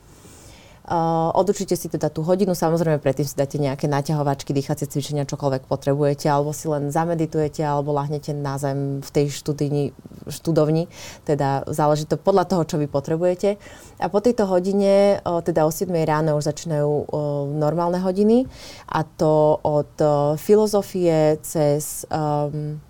Uh, 0.91 1.31
odučite 1.39 1.79
si 1.79 1.87
teda 1.87 2.11
tú 2.11 2.27
hodinu, 2.27 2.51
samozrejme 2.51 2.99
predtým 2.99 3.23
si 3.23 3.39
dáte 3.39 3.63
nejaké 3.63 3.87
naťahovačky, 3.87 4.51
dýchacie 4.51 4.91
cvičenia, 4.91 5.23
čokoľvek 5.23 5.71
potrebujete, 5.71 6.27
alebo 6.27 6.51
si 6.51 6.67
len 6.67 6.91
zameditujete, 6.91 7.63
alebo 7.63 7.95
lahnete 7.95 8.35
na 8.35 8.59
zem 8.59 8.99
v 8.99 9.11
tej 9.15 9.31
študini, 9.31 9.95
študovni, 10.27 10.91
teda 11.23 11.63
záleží 11.71 12.11
to 12.11 12.19
podľa 12.19 12.51
toho, 12.51 12.63
čo 12.67 12.77
vy 12.83 12.91
potrebujete. 12.91 13.55
A 14.03 14.11
po 14.11 14.19
tejto 14.19 14.51
hodine, 14.51 15.23
uh, 15.23 15.39
teda 15.39 15.63
o 15.63 15.71
7 15.71 15.95
ráno 16.03 16.35
už 16.35 16.51
začínajú 16.51 16.91
uh, 16.91 17.07
normálne 17.47 18.03
hodiny. 18.03 18.51
A 18.91 19.07
to 19.07 19.63
od 19.63 19.95
filozofie 20.43 21.39
cez 21.47 22.03
um, 22.11 22.83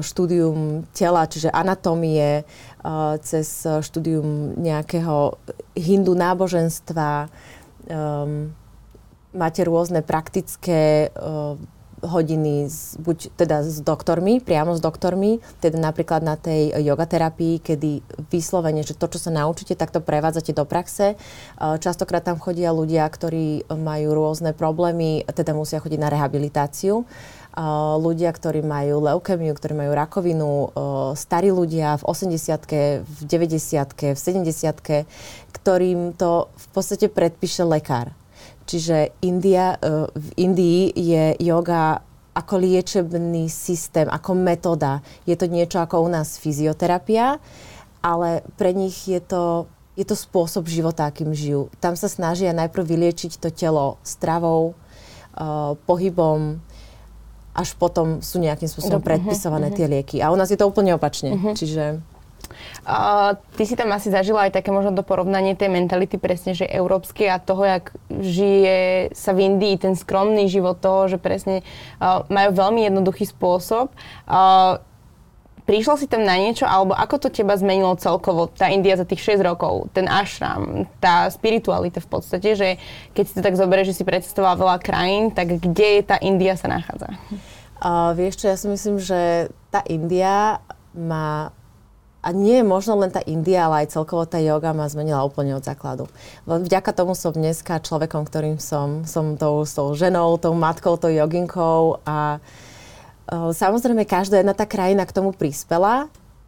štúdium 0.00 0.88
tela, 0.96 1.28
čiže 1.28 1.52
anatómie, 1.52 2.48
cez 3.20 3.62
štúdium 3.62 4.56
nejakého 4.56 5.36
hindu 5.76 6.16
náboženstva. 6.16 7.28
Máte 9.36 9.60
rôzne 9.68 10.00
praktické 10.00 11.12
uh, 11.12 11.60
hodiny 12.04 12.68
s, 12.68 13.00
buď 13.00 13.32
teda 13.40 13.64
s 13.64 13.80
doktormi, 13.80 14.40
priamo 14.40 14.76
s 14.76 14.80
doktormi, 14.84 15.40
teda 15.64 15.80
napríklad 15.80 16.20
na 16.20 16.36
tej 16.36 16.72
yogaterapii, 16.76 17.60
kedy 17.64 18.04
vyslovene, 18.28 18.84
že 18.84 18.92
to, 18.96 19.08
čo 19.08 19.18
sa 19.18 19.32
naučíte, 19.32 19.72
tak 19.74 19.90
to 19.92 20.04
prevádzate 20.04 20.52
do 20.52 20.68
praxe. 20.68 21.16
Častokrát 21.56 22.20
tam 22.20 22.36
chodia 22.36 22.70
ľudia, 22.72 23.08
ktorí 23.08 23.64
majú 23.72 24.08
rôzne 24.12 24.52
problémy, 24.52 25.24
teda 25.24 25.56
musia 25.56 25.80
chodiť 25.80 26.00
na 26.00 26.12
rehabilitáciu 26.12 27.08
ľudia, 27.96 28.28
ktorí 28.36 28.60
majú 28.60 29.00
leukemiu, 29.00 29.56
ktorí 29.56 29.72
majú 29.72 29.92
rakovinu, 29.96 30.76
starí 31.16 31.48
ľudia 31.48 31.96
v 31.96 32.04
80 32.04 33.08
v 33.08 33.18
90 33.24 34.12
v 34.12 34.18
70 34.20 35.08
ktorým 35.56 36.12
to 36.14 36.52
v 36.52 36.66
podstate 36.76 37.08
predpíše 37.08 37.64
lekár. 37.64 38.12
Čiže 38.68 39.16
India, 39.24 39.80
v 40.12 40.28
Indii 40.36 40.92
je 40.92 41.38
yoga 41.40 42.04
ako 42.36 42.60
liečebný 42.60 43.48
systém, 43.48 44.04
ako 44.04 44.36
metóda. 44.36 45.00
Je 45.24 45.32
to 45.40 45.48
niečo 45.48 45.80
ako 45.80 46.04
u 46.04 46.08
nás 46.12 46.36
fyzioterapia, 46.36 47.40
ale 48.04 48.44
pre 48.60 48.76
nich 48.76 49.08
je 49.08 49.24
to, 49.24 49.64
je 49.96 50.04
to 50.04 50.12
spôsob 50.12 50.68
života, 50.68 51.08
akým 51.08 51.32
žijú. 51.32 51.72
Tam 51.80 51.96
sa 51.96 52.12
snažia 52.12 52.52
najprv 52.52 52.84
vyliečiť 52.84 53.40
to 53.40 53.48
telo 53.48 53.96
stravou, 54.04 54.76
pohybom, 55.88 56.60
až 57.56 57.72
potom 57.80 58.20
sú 58.20 58.36
nejakým 58.36 58.68
spôsobom 58.68 59.00
uh-huh, 59.00 59.16
predpisované 59.16 59.72
uh-huh. 59.72 59.78
tie 59.80 59.86
lieky. 59.88 60.16
A 60.20 60.28
u 60.28 60.36
nás 60.36 60.52
je 60.52 60.60
to 60.60 60.68
úplne 60.68 60.92
opačne. 60.92 61.32
Uh-huh. 61.32 61.56
Čiže... 61.56 62.04
Uh, 62.86 63.34
ty 63.58 63.66
si 63.66 63.74
tam 63.74 63.90
asi 63.90 64.12
zažila 64.12 64.46
aj 64.46 64.62
také 64.62 64.70
možno 64.70 64.94
to 64.94 65.02
porovnanie 65.02 65.58
tej 65.58 65.66
mentality 65.66 66.14
presne, 66.14 66.54
že 66.54 66.68
európskej 66.68 67.26
a 67.26 67.42
toho, 67.42 67.66
jak 67.66 67.90
žije 68.12 69.10
sa 69.10 69.34
v 69.34 69.50
Indii 69.50 69.74
ten 69.80 69.98
skromný 69.98 70.46
život 70.46 70.78
toho, 70.78 71.10
že 71.10 71.18
presne 71.18 71.66
uh, 71.98 72.22
majú 72.30 72.54
veľmi 72.54 72.86
jednoduchý 72.86 73.26
spôsob. 73.26 73.90
Uh, 74.30 74.78
Prišla 75.66 75.98
si 75.98 76.06
tam 76.06 76.22
na 76.22 76.38
niečo, 76.38 76.62
alebo 76.62 76.94
ako 76.94 77.26
to 77.26 77.28
teba 77.34 77.58
zmenilo 77.58 77.98
celkovo, 77.98 78.46
tá 78.46 78.70
India 78.70 78.94
za 78.94 79.02
tých 79.02 79.34
6 79.34 79.42
rokov, 79.42 79.90
ten 79.90 80.06
ashram, 80.06 80.86
tá 81.02 81.26
spiritualita 81.26 81.98
v 81.98 82.06
podstate, 82.06 82.54
že 82.54 82.68
keď 83.18 83.24
si 83.26 83.34
to 83.34 83.42
tak 83.42 83.58
zoberieš, 83.58 83.90
že 83.90 83.98
si 83.98 84.04
predstavovala 84.06 84.62
veľa 84.62 84.78
krajín, 84.78 85.34
tak 85.34 85.58
kde 85.58 86.06
tá 86.06 86.22
India 86.22 86.54
sa 86.54 86.70
nachádza? 86.70 87.18
Uh, 87.82 88.14
vieš 88.14 88.38
čo, 88.38 88.46
ja 88.46 88.54
si 88.54 88.70
myslím, 88.70 89.02
že 89.02 89.50
tá 89.74 89.82
India 89.90 90.62
má 90.94 91.50
a 92.22 92.34
nie 92.34 92.58
je 92.58 92.66
možno 92.66 92.98
len 92.98 93.10
tá 93.10 93.22
India, 93.22 93.66
ale 93.66 93.86
aj 93.86 93.94
celkovo 93.94 94.26
tá 94.26 94.42
yoga 94.42 94.74
ma 94.74 94.90
zmenila 94.90 95.22
úplne 95.22 95.54
od 95.54 95.62
základu. 95.62 96.10
Vďaka 96.42 96.90
tomu 96.90 97.14
som 97.14 97.30
dneska 97.30 97.78
človekom, 97.78 98.26
ktorým 98.26 98.58
som, 98.58 99.06
som 99.06 99.38
tou, 99.38 99.62
tou 99.62 99.94
ženou, 99.94 100.34
tou 100.34 100.50
matkou, 100.50 100.98
tou 100.98 101.06
joginkou 101.06 102.02
a 102.02 102.42
uh, 102.42 102.65
Samozrejme, 103.32 104.06
každá 104.06 104.38
jedna 104.38 104.54
tá 104.54 104.66
krajina 104.66 105.02
k 105.02 105.14
tomu 105.14 105.34
prispela, 105.34 106.06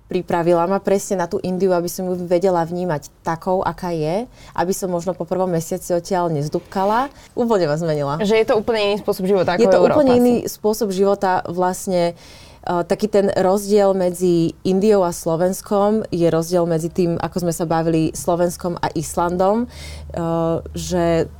pripravila 0.08 0.64
ma 0.64 0.80
presne 0.80 1.20
na 1.20 1.28
tú 1.28 1.36
Indiu, 1.44 1.76
aby 1.76 1.84
som 1.84 2.08
ju 2.08 2.16
vedela 2.24 2.64
vnímať 2.64 3.12
takou, 3.20 3.60
aká 3.60 3.92
je, 3.92 4.24
aby 4.56 4.72
som 4.72 4.88
možno 4.88 5.12
po 5.12 5.28
prvom 5.28 5.52
mesiaci 5.52 5.92
odtiaľ 5.92 6.32
nezdúbkala. 6.32 7.12
Úplne 7.36 7.68
ma 7.68 7.76
zmenila. 7.76 8.14
Že 8.24 8.40
je 8.40 8.46
to 8.48 8.54
úplne 8.56 8.80
iný 8.80 8.96
spôsob 9.04 9.28
života 9.28 9.54
ako 9.54 9.62
Je 9.62 9.68
to 9.68 9.80
Európa, 9.84 10.00
úplne 10.00 10.12
asi. 10.16 10.20
iný 10.24 10.34
spôsob 10.48 10.88
života 10.90 11.44
vlastne 11.46 12.16
Uh, 12.68 12.84
taký 12.84 13.08
ten 13.08 13.32
rozdiel 13.32 13.96
medzi 13.96 14.52
Indiou 14.60 15.00
a 15.00 15.14
Slovenskom 15.14 16.04
je 16.12 16.26
rozdiel 16.28 16.68
medzi 16.68 16.92
tým, 16.92 17.16
ako 17.16 17.46
sme 17.48 17.54
sa 17.54 17.64
bavili 17.64 18.12
Slovenskom 18.12 18.76
a 18.82 18.92
Islandom, 18.92 19.64
uh, 19.64 20.60
že 20.76 21.32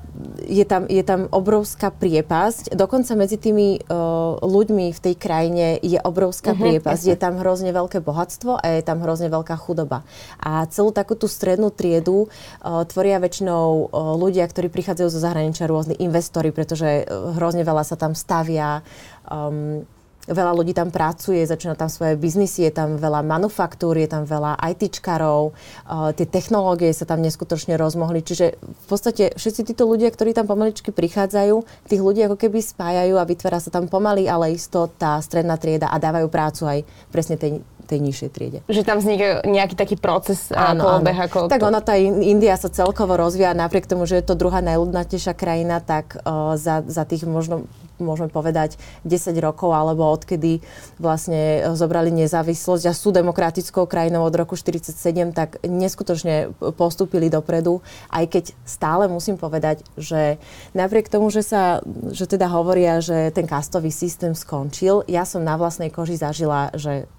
je 0.49 0.65
tam, 0.67 0.87
je 0.91 1.03
tam 1.07 1.31
obrovská 1.31 1.95
priepasť. 1.95 2.75
Dokonca 2.75 3.15
medzi 3.15 3.39
tými 3.39 3.83
uh, 3.87 4.39
ľuďmi 4.43 4.91
v 4.91 5.01
tej 5.01 5.15
krajine 5.15 5.79
je 5.79 5.99
obrovská 6.03 6.55
uh-huh, 6.55 6.63
priepasť. 6.63 7.03
Je 7.15 7.19
tam 7.19 7.39
hrozne 7.39 7.71
veľké 7.71 8.03
bohatstvo 8.03 8.59
a 8.59 8.65
je 8.79 8.83
tam 8.83 9.03
hrozne 9.05 9.31
veľká 9.31 9.55
chudoba. 9.61 10.03
A 10.43 10.67
celú 10.71 10.91
takú 10.91 11.15
tú 11.15 11.31
strednú 11.31 11.71
triedu 11.71 12.27
uh, 12.27 12.83
tvoria 12.89 13.23
väčšinou 13.23 13.67
uh, 13.69 14.17
ľudia, 14.19 14.47
ktorí 14.49 14.73
prichádzajú 14.73 15.09
zo 15.11 15.21
zahraničia, 15.23 15.71
rôzni 15.71 15.95
investori, 16.01 16.51
pretože 16.51 17.05
uh, 17.05 17.37
hrozne 17.37 17.63
veľa 17.63 17.85
sa 17.87 17.95
tam 17.95 18.17
stavia. 18.17 18.83
Um, 19.29 19.87
veľa 20.29 20.53
ľudí 20.53 20.77
tam 20.77 20.93
pracuje, 20.93 21.41
začína 21.43 21.75
tam 21.75 21.89
svoje 21.89 22.21
biznisy, 22.21 22.69
je 22.69 22.73
tam 22.73 23.01
veľa 23.01 23.25
manufaktúr, 23.25 23.97
je 23.97 24.09
tam 24.09 24.29
veľa 24.29 24.61
ITčkarov, 24.61 25.53
uh, 25.53 26.13
tie 26.13 26.29
technológie 26.29 26.93
sa 26.93 27.09
tam 27.09 27.25
neskutočne 27.25 27.81
rozmohli. 27.81 28.21
Čiže 28.21 28.61
v 28.61 28.87
podstate 28.87 29.33
všetci 29.35 29.73
títo 29.73 29.89
ľudia, 29.89 30.13
ktorí 30.13 30.37
tam 30.37 30.45
pomaličky 30.45 30.93
prichádzajú, 30.93 31.89
tých 31.89 32.03
ľudí 32.05 32.21
ako 32.29 32.37
keby 32.37 32.61
spájajú 32.61 33.17
a 33.17 33.25
vytvára 33.25 33.59
sa 33.59 33.73
tam 33.73 33.89
pomaly, 33.89 34.29
ale 34.29 34.53
isto 34.53 34.87
tá 35.01 35.17
stredná 35.25 35.57
trieda 35.57 35.89
a 35.89 35.97
dávajú 35.97 36.29
prácu 36.29 36.63
aj 36.69 36.79
presne 37.09 37.41
tej 37.41 37.65
tej 37.89 38.05
nižšej 38.05 38.31
triede. 38.31 38.59
Že 38.69 38.83
tam 38.85 39.01
vzniká 39.01 39.41
nejaký 39.49 39.75
taký 39.75 39.97
proces 39.97 40.53
áno, 40.53 40.85
kolobeh, 40.85 41.17
áno. 41.17 41.25
ako... 41.25 41.39
Tak 41.49 41.65
ona, 41.65 41.81
tá 41.81 41.97
India 41.97 42.53
sa 42.61 42.69
celkovo 42.69 43.17
rozvíja, 43.17 43.57
napriek 43.57 43.89
tomu, 43.89 44.05
že 44.05 44.21
je 44.21 44.29
to 44.29 44.37
druhá 44.37 44.61
najľudnatejšia 44.61 45.33
krajina, 45.33 45.81
tak 45.81 46.21
uh, 46.21 46.61
za, 46.61 46.85
za 46.85 47.09
tých 47.09 47.25
možno 47.25 47.65
môžeme 47.99 48.31
povedať 48.31 48.79
10 49.05 49.35
rokov, 49.43 49.75
alebo 49.75 50.07
odkedy 50.07 50.63
vlastne 51.03 51.75
zobrali 51.75 52.15
nezávislosť 52.15 52.85
a 52.89 52.95
sú 52.95 53.11
demokratickou 53.11 53.85
krajinou 53.91 54.23
od 54.25 54.35
roku 54.35 54.55
1947, 54.55 55.35
tak 55.35 55.59
neskutočne 55.67 56.55
postúpili 56.79 57.29
dopredu, 57.29 57.83
aj 58.15 58.25
keď 58.31 58.45
stále 58.65 59.11
musím 59.11 59.37
povedať, 59.37 59.83
že 59.99 60.39
napriek 60.73 61.11
tomu, 61.11 61.29
že 61.29 61.43
sa, 61.43 61.83
že 62.15 62.31
teda 62.31 62.47
hovoria, 62.49 63.03
že 63.03 63.35
ten 63.35 63.45
kastový 63.45 63.91
systém 63.91 64.33
skončil, 64.33 65.03
ja 65.11 65.27
som 65.27 65.43
na 65.43 65.59
vlastnej 65.59 65.91
koži 65.91 66.17
zažila, 66.19 66.71
že 66.79 67.11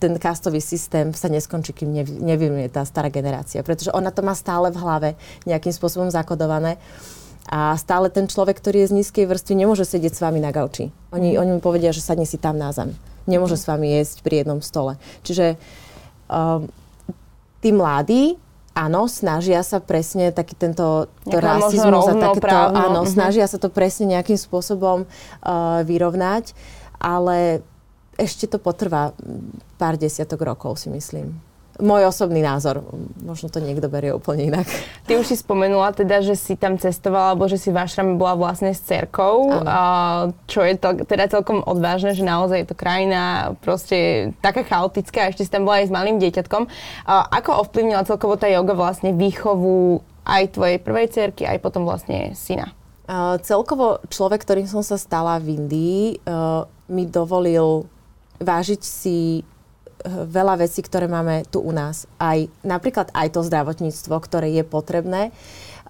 ten 0.00 0.16
kastový 0.16 0.64
systém 0.64 1.12
sa 1.12 1.28
neskončí, 1.28 1.76
kým 1.76 1.92
nevyvinuje 2.24 2.72
tá 2.72 2.88
stará 2.88 3.12
generácia. 3.12 3.60
Pretože 3.60 3.92
ona 3.92 4.08
to 4.08 4.24
má 4.24 4.32
stále 4.32 4.72
v 4.72 4.80
hlave 4.80 5.08
nejakým 5.44 5.76
spôsobom 5.76 6.08
zakodované. 6.08 6.80
A 7.50 7.76
stále 7.76 8.08
ten 8.08 8.24
človek, 8.24 8.56
ktorý 8.56 8.86
je 8.86 8.90
z 8.90 8.96
nízkej 9.02 9.28
vrstvy, 9.28 9.54
nemôže 9.60 9.84
sedieť 9.84 10.16
s 10.16 10.22
vami 10.24 10.40
na 10.40 10.54
gauči. 10.54 10.88
Oni, 11.12 11.36
mm. 11.36 11.40
oni 11.40 11.50
mu 11.58 11.60
povedia, 11.60 11.92
že 11.92 12.00
sadni 12.00 12.24
si 12.24 12.40
tam 12.40 12.56
na 12.56 12.72
zem. 12.72 12.96
Nemôže 13.28 13.60
s 13.60 13.68
vami 13.68 13.90
jesť 14.00 14.24
pri 14.24 14.42
jednom 14.42 14.64
stole. 14.64 14.96
Čiže 15.26 15.60
um, 16.30 16.70
tí 17.60 17.74
mladí, 17.74 18.38
áno, 18.72 19.10
snažia 19.10 19.60
sa 19.66 19.82
presne 19.82 20.30
taký 20.30 20.54
tento 20.54 21.10
to 21.26 21.36
rasizmus 21.36 22.06
a 22.08 22.14
takéto, 22.16 22.56
áno, 22.70 23.02
uh-huh. 23.02 23.12
snažia 23.12 23.44
sa 23.50 23.58
to 23.58 23.68
presne 23.68 24.08
nejakým 24.14 24.38
spôsobom 24.38 25.04
uh, 25.04 25.82
vyrovnať, 25.84 26.54
ale 27.02 27.66
ešte 28.20 28.44
to 28.44 28.60
potrvá 28.60 29.16
pár 29.80 29.96
desiatok 29.96 30.44
rokov, 30.44 30.84
si 30.84 30.92
myslím. 30.92 31.40
Môj 31.80 32.12
osobný 32.12 32.44
názor. 32.44 32.84
Možno 33.24 33.48
to 33.48 33.56
niekto 33.56 33.88
berie 33.88 34.12
úplne 34.12 34.52
inak. 34.52 34.68
Ty 35.08 35.16
už 35.16 35.32
si 35.32 35.36
spomenula 35.40 35.96
teda, 35.96 36.20
že 36.20 36.36
si 36.36 36.52
tam 36.52 36.76
cestovala, 36.76 37.32
alebo 37.32 37.48
že 37.48 37.56
si 37.56 37.72
v 37.72 37.80
Ašrame 37.80 38.20
bola 38.20 38.36
vlastne 38.36 38.76
s 38.76 38.84
cerkou, 38.84 39.48
a, 39.64 40.28
čo 40.44 40.60
je 40.60 40.76
to 40.76 41.08
teda 41.08 41.32
celkom 41.32 41.64
odvážne, 41.64 42.12
že 42.12 42.20
naozaj 42.20 42.62
je 42.62 42.68
to 42.68 42.76
krajina 42.76 43.56
proste 43.64 44.30
taká 44.44 44.60
chaotická, 44.60 45.32
ešte 45.32 45.48
si 45.48 45.50
tam 45.50 45.64
bola 45.64 45.80
aj 45.80 45.88
s 45.88 45.96
malým 45.96 46.20
dieťatkom. 46.20 46.68
A, 47.08 47.24
ako 47.40 47.64
ovplyvnila 47.64 48.04
celkovo 48.04 48.36
tá 48.36 48.44
yoga 48.52 48.76
vlastne 48.76 49.16
výchovu 49.16 50.04
aj 50.28 50.60
tvojej 50.60 50.78
prvej 50.84 51.06
cerky, 51.08 51.48
aj 51.48 51.64
potom 51.64 51.88
vlastne 51.88 52.36
syna? 52.36 52.76
Uh, 53.10 53.40
celkovo 53.42 53.98
človek, 54.06 54.46
ktorým 54.46 54.70
som 54.70 54.86
sa 54.86 54.94
stala 54.94 55.40
v 55.42 55.58
Indii, 55.58 56.22
uh, 56.28 56.68
mi 56.86 57.10
dovolil 57.10 57.88
vážiť 58.40 58.80
si 58.82 59.40
eh, 59.40 59.44
veľa 60.08 60.64
vecí, 60.64 60.80
ktoré 60.82 61.06
máme 61.06 61.46
tu 61.48 61.60
u 61.60 61.70
nás. 61.70 62.08
Aj 62.18 62.40
napríklad 62.66 63.12
aj 63.14 63.36
to 63.36 63.46
zdravotníctvo, 63.46 64.14
ktoré 64.18 64.50
je 64.50 64.64
potrebné. 64.66 65.30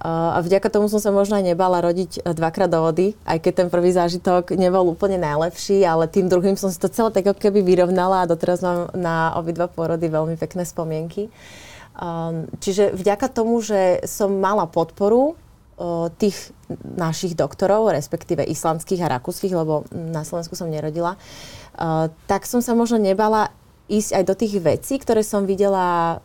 A 0.01 0.41
vďaka 0.41 0.73
tomu 0.73 0.89
som 0.89 0.97
sa 0.97 1.13
možno 1.13 1.37
aj 1.37 1.45
nebala 1.45 1.85
rodiť 1.85 2.25
eh, 2.25 2.33
dvakrát 2.33 2.73
do 2.73 2.81
vody, 2.81 3.13
aj 3.29 3.39
keď 3.45 3.53
ten 3.65 3.69
prvý 3.69 3.93
zážitok 3.93 4.57
nebol 4.57 4.89
úplne 4.89 5.21
najlepší, 5.21 5.85
ale 5.85 6.09
tým 6.09 6.33
druhým 6.33 6.57
som 6.57 6.73
si 6.73 6.81
to 6.81 6.89
celé 6.89 7.13
tak 7.13 7.37
keby 7.37 7.61
vyrovnala 7.61 8.25
a 8.25 8.31
doteraz 8.31 8.65
mám 8.65 8.89
na 8.97 9.37
obidva 9.37 9.69
pôrody 9.69 10.09
veľmi 10.09 10.41
pekné 10.41 10.65
spomienky. 10.65 11.29
Ehm, 12.01 12.49
čiže 12.65 12.97
vďaka 12.97 13.29
tomu, 13.29 13.61
že 13.61 14.01
som 14.09 14.41
mala 14.41 14.65
podporu 14.65 15.37
eh, 15.37 15.50
tých 16.21 16.53
našich 16.85 17.33
doktorov, 17.33 17.89
respektíve 17.93 18.45
islandských 18.45 19.01
a 19.01 19.17
rakúskych, 19.17 19.57
lebo 19.57 19.89
na 19.93 20.23
Slovensku 20.29 20.53
som 20.53 20.69
nerodila, 20.69 21.17
tak 22.29 22.45
som 22.45 22.61
sa 22.61 22.77
možno 22.77 23.01
nebala 23.01 23.49
ísť 23.91 24.11
aj 24.21 24.25
do 24.29 24.35
tých 24.37 24.55
vecí, 24.63 24.95
ktoré 25.01 25.25
som 25.25 25.49
videla 25.49 26.21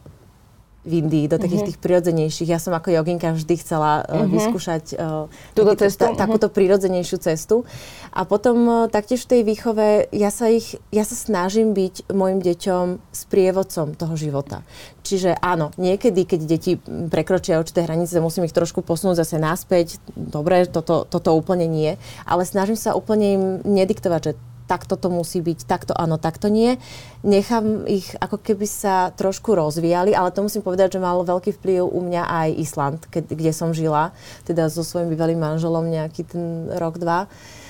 v 0.85 1.01
Indii, 1.01 1.25
do 1.25 1.41
takých 1.41 1.65
uh-huh. 1.65 1.69
tých 1.73 1.81
prirodzenejších. 1.81 2.49
Ja 2.53 2.61
som 2.61 2.77
ako 2.77 2.93
joginka 2.93 3.33
vždy 3.33 3.55
chcela 3.57 4.05
uh, 4.05 4.29
vyskúšať 4.29 4.93
uh, 4.95 5.25
Túto 5.57 5.73
taký, 5.73 5.89
cestu? 5.89 6.05
Uh-huh. 6.05 6.15
takúto 6.15 6.47
prirodzenejšiu 6.53 7.17
cestu. 7.17 7.65
A 8.13 8.23
potom 8.23 8.57
uh, 8.69 8.75
taktiež 8.85 9.25
v 9.25 9.31
tej 9.35 9.41
výchove 9.43 10.07
ja 10.13 10.29
sa, 10.29 10.47
ich, 10.53 10.77
ja 10.93 11.01
sa 11.01 11.17
snažím 11.17 11.73
byť 11.73 12.13
mojim 12.13 12.39
deťom 12.39 12.85
sprievodcom 13.11 13.97
toho 13.97 14.13
života. 14.13 14.61
Čiže 15.05 15.37
áno, 15.41 15.73
niekedy, 15.77 16.25
keď 16.25 16.39
deti 16.45 16.77
prekročia 16.85 17.61
určité 17.61 17.85
hranice, 17.85 18.17
musím 18.21 18.45
ich 18.45 18.55
trošku 18.57 18.81
posunúť 18.81 19.21
zase 19.21 19.37
naspäť. 19.41 20.01
Dobre, 20.13 20.65
toto, 20.65 21.05
toto 21.05 21.33
úplne 21.37 21.69
nie. 21.69 21.97
Ale 22.25 22.45
snažím 22.45 22.77
sa 22.77 22.97
úplne 22.97 23.27
im 23.33 23.43
nediktovať, 23.65 24.21
že 24.21 24.33
takto 24.65 24.97
to 24.97 25.13
musí 25.13 25.41
byť, 25.41 25.59
takto 25.65 25.93
áno, 25.93 26.17
takto 26.17 26.49
nie. 26.49 26.77
Nechám 27.21 27.85
ich 27.89 28.13
ako 28.17 28.41
keby 28.41 28.65
sa 28.65 29.13
trošku 29.13 29.53
rozvíjali, 29.53 30.13
ale 30.13 30.33
to 30.33 30.45
musím 30.45 30.65
povedať, 30.65 30.97
že 30.97 31.03
mal 31.05 31.21
veľký 31.21 31.57
vplyv 31.57 31.85
u 31.85 32.01
mňa 32.01 32.23
aj 32.25 32.49
Island, 32.57 32.99
keď, 33.09 33.23
kde 33.33 33.51
som 33.53 33.73
žila, 33.73 34.13
teda 34.45 34.69
so 34.69 34.81
svojím 34.81 35.13
bývalým 35.13 35.39
manželom 35.39 35.85
nejaký 35.87 36.21
ten 36.25 36.69
rok, 36.77 36.97
dva. 36.97 37.25
Uh, 37.25 37.64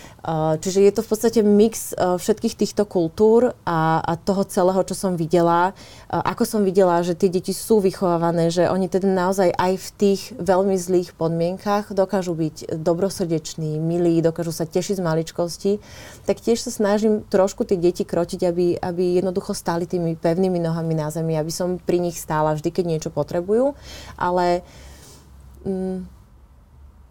čiže 0.57 0.81
je 0.81 0.91
to 0.91 1.05
v 1.05 1.09
podstate 1.13 1.39
mix 1.45 1.93
eh, 1.93 2.17
všetkých 2.17 2.57
týchto 2.57 2.89
kultúr 2.89 3.53
a, 3.61 4.01
a 4.01 4.13
toho 4.17 4.41
celého, 4.41 4.81
čo 4.81 4.97
som 4.97 5.13
videla. 5.13 5.77
Eh, 6.09 6.17
ako 6.17 6.43
som 6.49 6.61
videla, 6.65 7.05
že 7.05 7.13
tie 7.13 7.29
deti 7.29 7.53
sú 7.53 7.77
vychovávané, 7.77 8.49
že 8.49 8.65
oni 8.65 8.89
teda 8.89 9.05
naozaj 9.05 9.53
aj 9.53 9.73
v 9.77 9.88
tých 9.93 10.21
veľmi 10.41 10.73
zlých 10.81 11.13
podmienkach 11.13 11.93
dokážu 11.93 12.33
byť 12.33 12.73
dobrosrdeční, 12.73 13.77
milí, 13.77 14.25
dokážu 14.25 14.49
sa 14.49 14.65
tešiť 14.65 14.97
z 14.97 15.05
maličkosti, 15.05 15.71
tak 16.25 16.41
tiež 16.41 16.57
sa 16.65 16.73
snažím 16.73 17.21
trošku 17.29 17.61
tie 17.69 17.77
deti 17.77 18.01
krotiť, 18.01 18.41
aby, 18.49 18.81
aby 18.81 19.21
jednoducho 19.21 19.53
stáli 19.53 19.85
tými 19.85 20.17
pevnými 20.17 20.57
nohami 20.57 20.97
na 20.97 21.13
zemi, 21.13 21.38
aby 21.38 21.53
som 21.53 21.77
pri 21.77 22.01
nich 22.01 22.17
stála 22.17 22.57
vždy, 22.57 22.69
keď 22.73 22.85
niečo 22.97 23.09
potrebujú. 23.13 23.77
Ale... 24.17 24.65
Mm, 25.61 26.14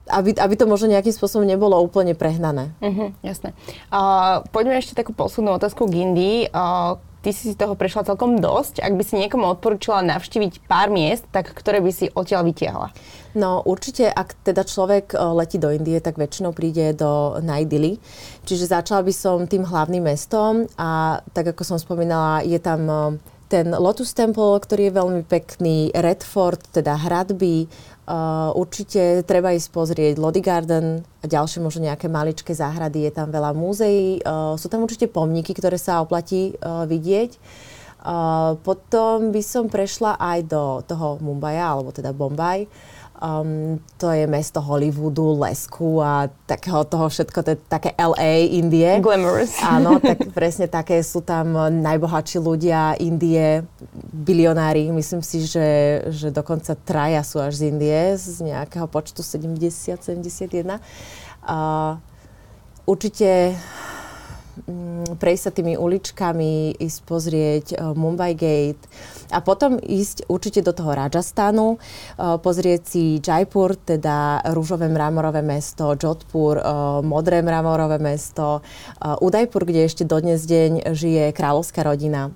aby, 0.08 0.36
aby 0.36 0.54
to 0.56 0.68
možno 0.68 0.92
nejakým 0.92 1.16
spôsobom 1.16 1.48
nebolo 1.48 1.80
úplne 1.80 2.12
prehnané. 2.12 2.76
Uh-huh, 2.84 3.16
jasné. 3.24 3.56
Uh, 3.88 4.44
poďme 4.52 4.76
ešte 4.76 4.92
takú 4.92 5.16
poslednú 5.16 5.56
otázku 5.56 5.88
k 5.88 6.04
Indii. 6.04 6.38
Uh, 6.52 7.00
ty 7.24 7.32
si 7.32 7.56
toho 7.56 7.72
prešla 7.72 8.04
celkom 8.04 8.36
dosť. 8.36 8.84
Ak 8.84 8.92
by 8.92 9.00
si 9.00 9.16
niekomu 9.16 9.48
odporúčila 9.48 10.04
navštíviť 10.04 10.68
pár 10.68 10.92
miest, 10.92 11.24
tak 11.32 11.56
ktoré 11.56 11.80
by 11.80 11.88
si 11.88 12.12
odtiaľ 12.12 12.44
vytiahla? 12.44 12.92
No 13.34 13.64
určite, 13.64 14.12
ak 14.12 14.44
teda 14.44 14.62
človek 14.62 15.16
letí 15.16 15.56
do 15.56 15.72
Indie, 15.72 16.04
tak 16.04 16.20
väčšinou 16.20 16.52
príde 16.52 16.92
do 16.92 17.40
Najdily. 17.40 17.96
Čiže 18.44 18.76
začala 18.76 19.02
by 19.02 19.10
som 19.16 19.48
tým 19.48 19.64
hlavným 19.64 20.04
mestom 20.04 20.68
a 20.76 21.18
tak 21.32 21.56
ako 21.56 21.64
som 21.64 21.78
spomínala, 21.80 22.44
je 22.44 22.60
tam 22.60 23.16
ten 23.48 23.72
Lotus 23.72 24.12
Temple, 24.12 24.60
ktorý 24.60 24.88
je 24.88 24.98
veľmi 24.98 25.22
pekný, 25.24 25.90
Red 25.96 26.22
Fort, 26.22 26.60
teda 26.76 26.96
hradby, 26.96 27.66
Uh, 28.04 28.52
určite 28.52 29.24
treba 29.24 29.56
ísť 29.56 29.72
pozrieť 29.72 30.20
Lodi 30.20 30.44
Garden 30.44 31.00
a 31.00 31.24
ďalšie 31.24 31.64
možno 31.64 31.88
nejaké 31.88 32.12
maličké 32.12 32.52
záhrady. 32.52 33.08
Je 33.08 33.12
tam 33.16 33.32
veľa 33.32 33.56
múzeí. 33.56 34.20
Uh, 34.20 34.60
sú 34.60 34.68
tam 34.68 34.84
určite 34.84 35.08
pomníky, 35.08 35.56
ktoré 35.56 35.80
sa 35.80 36.04
oplatí 36.04 36.52
uh, 36.60 36.84
vidieť. 36.84 37.40
Uh, 38.04 38.60
potom 38.60 39.32
by 39.32 39.40
som 39.40 39.72
prešla 39.72 40.20
aj 40.20 40.38
do 40.44 40.84
toho 40.84 41.16
Mumbaja, 41.24 41.64
alebo 41.64 41.96
teda 41.96 42.12
Bombaj. 42.12 42.68
Um, 43.14 43.78
to 43.94 44.10
je 44.10 44.26
mesto 44.26 44.58
Hollywoodu, 44.58 45.38
lesku 45.38 46.02
a 46.02 46.26
takého 46.50 46.82
toho 46.82 47.06
všetko, 47.06 47.38
to 47.46 47.50
je 47.54 47.58
také 47.70 47.94
LA, 47.94 48.50
Indie. 48.58 48.98
Glamorous. 48.98 49.54
Áno, 49.62 50.02
tak 50.02 50.34
presne 50.34 50.66
také 50.66 50.98
sú 50.98 51.22
tam 51.22 51.54
najbohatší 51.70 52.42
ľudia 52.42 52.98
Indie, 52.98 53.62
bilionári. 54.10 54.90
Myslím 54.90 55.22
si, 55.22 55.46
že, 55.46 56.02
že 56.10 56.34
dokonca 56.34 56.74
traja 56.74 57.22
sú 57.22 57.38
až 57.38 57.62
z 57.62 57.70
Indie, 57.70 58.18
z 58.18 58.50
nejakého 58.50 58.90
počtu 58.90 59.22
70-71. 59.22 60.82
Uh, 61.46 62.02
určite 62.84 63.54
prejsť 65.18 65.42
sa 65.42 65.52
tými 65.52 65.74
uličkami, 65.78 66.78
ísť 66.78 66.98
pozrieť 67.06 67.66
uh, 67.74 67.92
Mumbai 67.92 68.38
Gate 68.38 68.84
a 69.32 69.42
potom 69.42 69.78
ísť 69.82 70.30
určite 70.30 70.62
do 70.62 70.70
toho 70.70 70.94
Rajasthanu, 70.94 71.76
uh, 71.76 72.38
pozrieť 72.38 72.82
si 72.86 73.18
Jaipur, 73.18 73.74
teda 73.74 74.44
rúžové 74.54 74.86
mramorové 74.90 75.42
mesto, 75.42 75.98
Jodhpur, 75.98 76.60
uh, 76.60 77.00
modré 77.02 77.42
mramorové 77.42 77.98
mesto, 77.98 78.62
Udaipur, 79.20 79.64
kde 79.64 79.86
ešte 79.86 80.04
dodnes 80.04 80.44
deň 80.48 80.92
žije 80.96 81.32
kráľovská 81.36 81.84
rodina. 81.84 82.32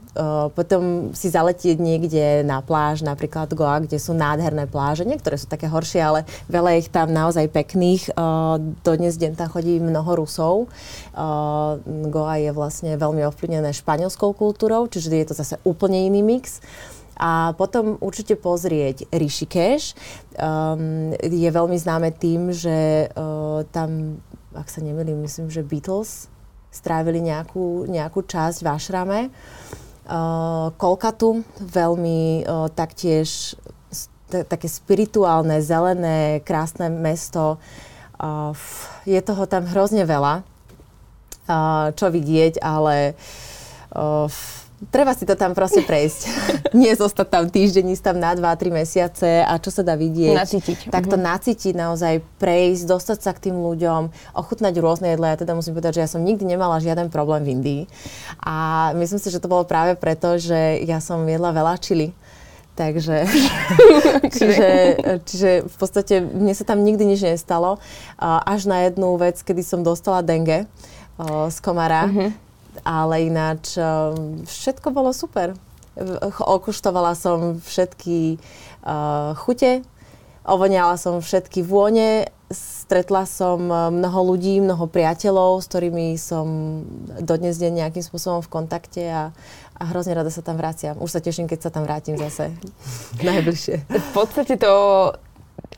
Potom 0.53 1.11
si 1.17 1.33
zaletieť 1.33 1.81
niekde 1.81 2.45
na 2.45 2.61
pláž, 2.61 3.01
napríklad 3.01 3.53
Goa, 3.57 3.81
kde 3.81 3.97
sú 3.97 4.13
nádherné 4.13 4.69
pláže. 4.69 5.09
Niektoré 5.09 5.41
sú 5.41 5.49
také 5.49 5.67
horšie, 5.71 6.01
ale 6.01 6.21
veľa 6.53 6.79
ich 6.79 6.89
tam 6.93 7.11
naozaj 7.11 7.49
pekných. 7.51 8.13
Dodnes 8.85 9.17
deň 9.17 9.37
tam 9.37 9.49
chodí 9.49 9.81
mnoho 9.81 10.25
Rusov 10.25 10.69
Goa 12.09 12.41
je 12.41 12.51
vlastne 12.53 12.97
veľmi 12.97 13.23
ovplyvnené 13.29 13.71
španielskou 13.73 14.33
kultúrou, 14.33 14.89
čiže 14.89 15.13
je 15.13 15.27
to 15.29 15.35
zase 15.37 15.57
úplne 15.63 16.01
iný 16.09 16.25
mix. 16.25 16.65
A 17.19 17.51
potom 17.59 17.99
určite 17.99 18.39
pozrieť 18.39 19.11
Rishikesh. 19.11 19.99
Um, 20.39 21.11
je 21.19 21.51
veľmi 21.51 21.75
známe 21.75 22.15
tým, 22.15 22.55
že 22.55 23.11
uh, 23.11 23.67
tam, 23.75 24.23
ak 24.55 24.71
sa 24.71 24.79
nemýlim, 24.79 25.19
myslím, 25.27 25.51
že 25.51 25.67
Beatles 25.67 26.31
strávili 26.71 27.19
nejakú, 27.19 27.91
nejakú 27.91 28.23
časť 28.23 28.63
v 28.63 28.69
ašrame. 28.71 29.21
Uh, 30.09 30.71
Kolkatu, 30.79 31.43
veľmi 31.59 32.47
uh, 32.47 32.71
taktiež 32.71 33.59
t- 34.31 34.47
také 34.47 34.71
spirituálne, 34.71 35.59
zelené, 35.59 36.39
krásne 36.47 36.87
mesto. 36.87 37.59
Uh, 38.15 38.55
je 39.03 39.19
toho 39.27 39.43
tam 39.51 39.67
hrozne 39.67 40.07
veľa 40.07 40.47
čo 41.97 42.07
vidieť, 42.13 42.61
ale 42.61 43.17
treba 44.87 45.11
si 45.11 45.27
to 45.27 45.35
tam 45.35 45.59
proste 45.59 45.83
prejsť. 45.83 46.21
Nie 46.79 46.95
zostať 46.95 47.27
tam 47.27 47.45
týždeň, 47.51 47.99
ísť 47.99 48.05
tam 48.13 48.17
na 48.23 48.39
2-3 48.39 48.71
mesiace 48.71 49.43
a 49.43 49.59
čo 49.59 49.75
sa 49.75 49.83
dá 49.83 49.99
vidieť. 49.99 50.39
Nacítiť. 50.39 50.79
Tak 50.95 51.11
to 51.11 51.19
uh-huh. 51.19 51.29
nacítiť 51.35 51.75
naozaj, 51.75 52.23
prejsť, 52.39 52.83
dostať 52.87 53.19
sa 53.19 53.35
k 53.35 53.51
tým 53.51 53.57
ľuďom, 53.59 54.15
ochutnať 54.39 54.75
rôzne 54.79 55.19
jedlá. 55.19 55.35
Ja 55.35 55.43
teda 55.43 55.59
musím 55.59 55.75
povedať, 55.75 55.99
že 55.99 56.03
ja 56.07 56.11
som 56.11 56.23
nikdy 56.23 56.47
nemala 56.47 56.79
žiaden 56.79 57.11
problém 57.11 57.43
v 57.43 57.59
Indii. 57.59 57.83
A 58.39 58.91
myslím 58.95 59.19
si, 59.19 59.35
že 59.35 59.43
to 59.43 59.51
bolo 59.51 59.67
práve 59.67 59.99
preto, 59.99 60.39
že 60.39 60.79
ja 60.87 61.03
som 61.03 61.27
jedla 61.27 61.51
veľa 61.51 61.75
čili. 61.83 62.15
Takže, 62.79 63.27
čiže, 64.39 64.71
čiže 65.27 65.51
v 65.67 65.77
podstate 65.83 66.23
mne 66.23 66.55
sa 66.55 66.63
tam 66.63 66.87
nikdy 66.87 67.11
nič 67.11 67.27
nestalo. 67.27 67.83
Až 68.23 68.71
na 68.71 68.87
jednu 68.87 69.19
vec, 69.19 69.43
kedy 69.43 69.67
som 69.67 69.83
dostala 69.83 70.23
dengue 70.23 70.71
z 71.27 71.59
komara. 71.59 72.07
Uh-huh. 72.07 72.31
Ale 72.87 73.27
ináč 73.27 73.75
všetko 74.47 74.95
bolo 74.95 75.11
super. 75.11 75.59
Okuštovala 76.39 77.19
som 77.19 77.59
všetky 77.59 78.39
chute, 79.43 79.83
ovoniala 80.47 80.95
som 80.95 81.19
všetky 81.19 81.67
vône, 81.67 82.31
stretla 82.55 83.29
som 83.29 83.61
mnoho 83.69 84.33
ľudí, 84.33 84.63
mnoho 84.65 84.89
priateľov, 84.89 85.61
s 85.61 85.67
ktorými 85.69 86.17
som 86.17 86.47
dodnes 87.21 87.61
deň 87.61 87.85
nejakým 87.85 88.01
spôsobom 88.01 88.41
v 88.41 88.49
kontakte 88.49 89.05
a, 89.05 89.35
a 89.77 89.83
hrozne 89.93 90.17
rada 90.17 90.33
sa 90.33 90.41
tam 90.41 90.57
vraciam. 90.57 90.97
Už 90.97 91.13
sa 91.13 91.21
teším, 91.21 91.45
keď 91.45 91.69
sa 91.69 91.71
tam 91.75 91.85
vrátim 91.85 92.17
zase 92.17 92.57
najbližšie. 93.29 93.91
V 93.91 94.11
podstate 94.17 94.57
to 94.57 94.73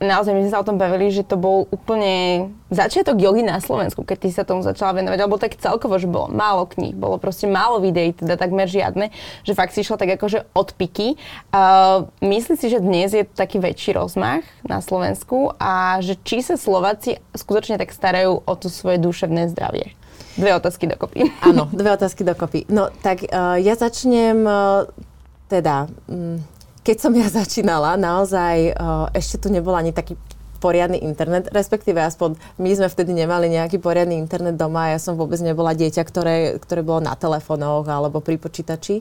naozaj 0.01 0.33
my 0.33 0.41
sme 0.49 0.53
sa 0.53 0.65
o 0.65 0.67
tom 0.67 0.81
bavili, 0.81 1.13
že 1.13 1.23
to 1.23 1.37
bol 1.37 1.69
úplne 1.69 2.49
začiatok 2.73 3.21
jogy 3.21 3.45
na 3.45 3.61
Slovensku, 3.61 4.01
keď 4.01 4.17
ty 4.17 4.29
sa 4.33 4.49
tomu 4.49 4.65
začala 4.65 4.97
venovať, 4.97 5.19
alebo 5.21 5.37
tak 5.37 5.61
celkovo, 5.61 6.01
že 6.01 6.09
bolo 6.09 6.33
málo 6.33 6.65
kníh, 6.65 6.97
bolo 6.97 7.21
proste 7.21 7.45
málo 7.45 7.85
videí, 7.85 8.17
teda 8.17 8.41
takmer 8.41 8.65
žiadne, 8.65 9.13
že 9.45 9.53
fakt 9.53 9.77
si 9.77 9.85
išla 9.85 10.01
tak 10.01 10.17
akože 10.17 10.49
od 10.57 10.73
piky. 10.73 11.21
Uh, 11.53 12.09
myslí 12.25 12.57
si, 12.57 12.73
že 12.73 12.81
dnes 12.81 13.13
je 13.13 13.29
taký 13.29 13.61
väčší 13.61 13.95
rozmach 13.95 14.43
na 14.65 14.81
Slovensku 14.81 15.53
a 15.61 16.01
že 16.01 16.17
či 16.25 16.41
sa 16.41 16.57
Slováci 16.57 17.21
skutočne 17.37 17.77
tak 17.77 17.93
starajú 17.93 18.41
o 18.41 18.55
to 18.57 18.73
svoje 18.73 18.97
duševné 18.97 19.53
zdravie? 19.53 19.93
Dve 20.41 20.57
otázky 20.57 20.89
dokopy. 20.89 21.29
Áno, 21.49 21.69
dve 21.69 21.93
otázky 21.93 22.25
dokopy. 22.25 22.65
No 22.73 22.89
tak 23.05 23.29
uh, 23.29 23.61
ja 23.61 23.77
začnem 23.77 24.49
uh, 24.49 24.89
teda... 25.53 25.93
Um, 26.09 26.41
keď 26.85 26.97
som 26.97 27.13
ja 27.17 27.29
začínala, 27.43 28.01
naozaj 28.01 28.75
uh, 28.75 29.07
ešte 29.13 29.47
tu 29.47 29.49
nebol 29.53 29.75
ani 29.77 29.93
taký 29.93 30.17
poriadny 30.61 31.01
internet, 31.01 31.49
respektíve 31.57 31.97
aspoň 31.97 32.37
my 32.61 32.71
sme 32.77 32.89
vtedy 32.93 33.17
nemali 33.17 33.49
nejaký 33.49 33.81
poriadny 33.81 34.21
internet 34.21 34.61
doma 34.61 34.93
ja 34.93 35.01
som 35.01 35.17
vôbec 35.17 35.41
nebola 35.41 35.73
dieťa, 35.73 36.05
ktoré, 36.05 36.61
ktoré 36.61 36.85
bolo 36.85 37.01
na 37.01 37.17
telefónoch 37.17 37.89
alebo 37.89 38.21
pri 38.21 38.37
počítači. 38.37 39.01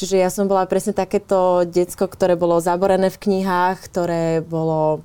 Čiže 0.00 0.16
ja 0.16 0.32
som 0.32 0.48
bola 0.48 0.64
presne 0.64 0.96
takéto 0.96 1.68
decko, 1.68 2.08
ktoré 2.08 2.40
bolo 2.40 2.56
zaborené 2.56 3.12
v 3.12 3.20
knihách, 3.20 3.76
ktoré 3.84 4.40
bolo 4.40 5.04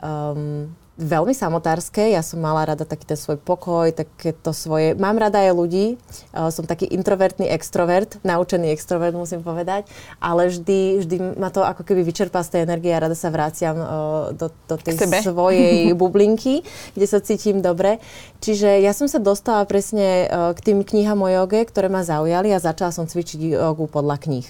um, 0.00 0.72
veľmi 0.94 1.34
samotárske. 1.34 2.14
Ja 2.14 2.22
som 2.22 2.38
mala 2.38 2.62
rada 2.62 2.86
taký 2.86 3.02
ten 3.02 3.18
svoj 3.18 3.38
pokoj, 3.42 3.90
takéto 3.90 4.54
svoje... 4.54 4.94
Mám 4.94 5.18
rada 5.18 5.42
aj 5.42 5.50
ľudí. 5.50 5.86
Uh, 6.30 6.54
som 6.54 6.62
taký 6.62 6.86
introvertný 6.86 7.50
extrovert, 7.50 8.22
naučený 8.22 8.70
extrovert, 8.70 9.14
musím 9.14 9.42
povedať. 9.42 9.90
Ale 10.22 10.46
vždy, 10.46 11.02
vždy 11.02 11.16
ma 11.34 11.50
to 11.50 11.66
ako 11.66 11.82
keby 11.82 12.06
vyčerpá 12.06 12.46
z 12.46 12.58
tej 12.58 12.60
energie 12.62 12.94
a 12.94 13.02
rada 13.02 13.18
sa 13.18 13.34
vraciam 13.34 13.74
uh, 13.74 13.86
do, 14.30 14.54
do 14.70 14.76
tej 14.78 14.94
svojej 15.26 15.90
bublinky, 16.00 16.62
kde 16.94 17.06
sa 17.10 17.18
cítim 17.18 17.58
dobre. 17.58 17.98
Čiže 18.38 18.78
ja 18.78 18.94
som 18.94 19.10
sa 19.10 19.18
dostala 19.18 19.66
presne 19.66 20.30
uh, 20.30 20.54
k 20.54 20.62
tým 20.62 20.78
knihám 20.86 21.18
o 21.18 21.28
joge, 21.28 21.66
ktoré 21.66 21.90
ma 21.90 22.06
zaujali 22.06 22.54
a 22.54 22.62
začala 22.62 22.94
som 22.94 23.10
cvičiť 23.10 23.58
jogu 23.58 23.90
podľa 23.90 24.22
kníh. 24.22 24.46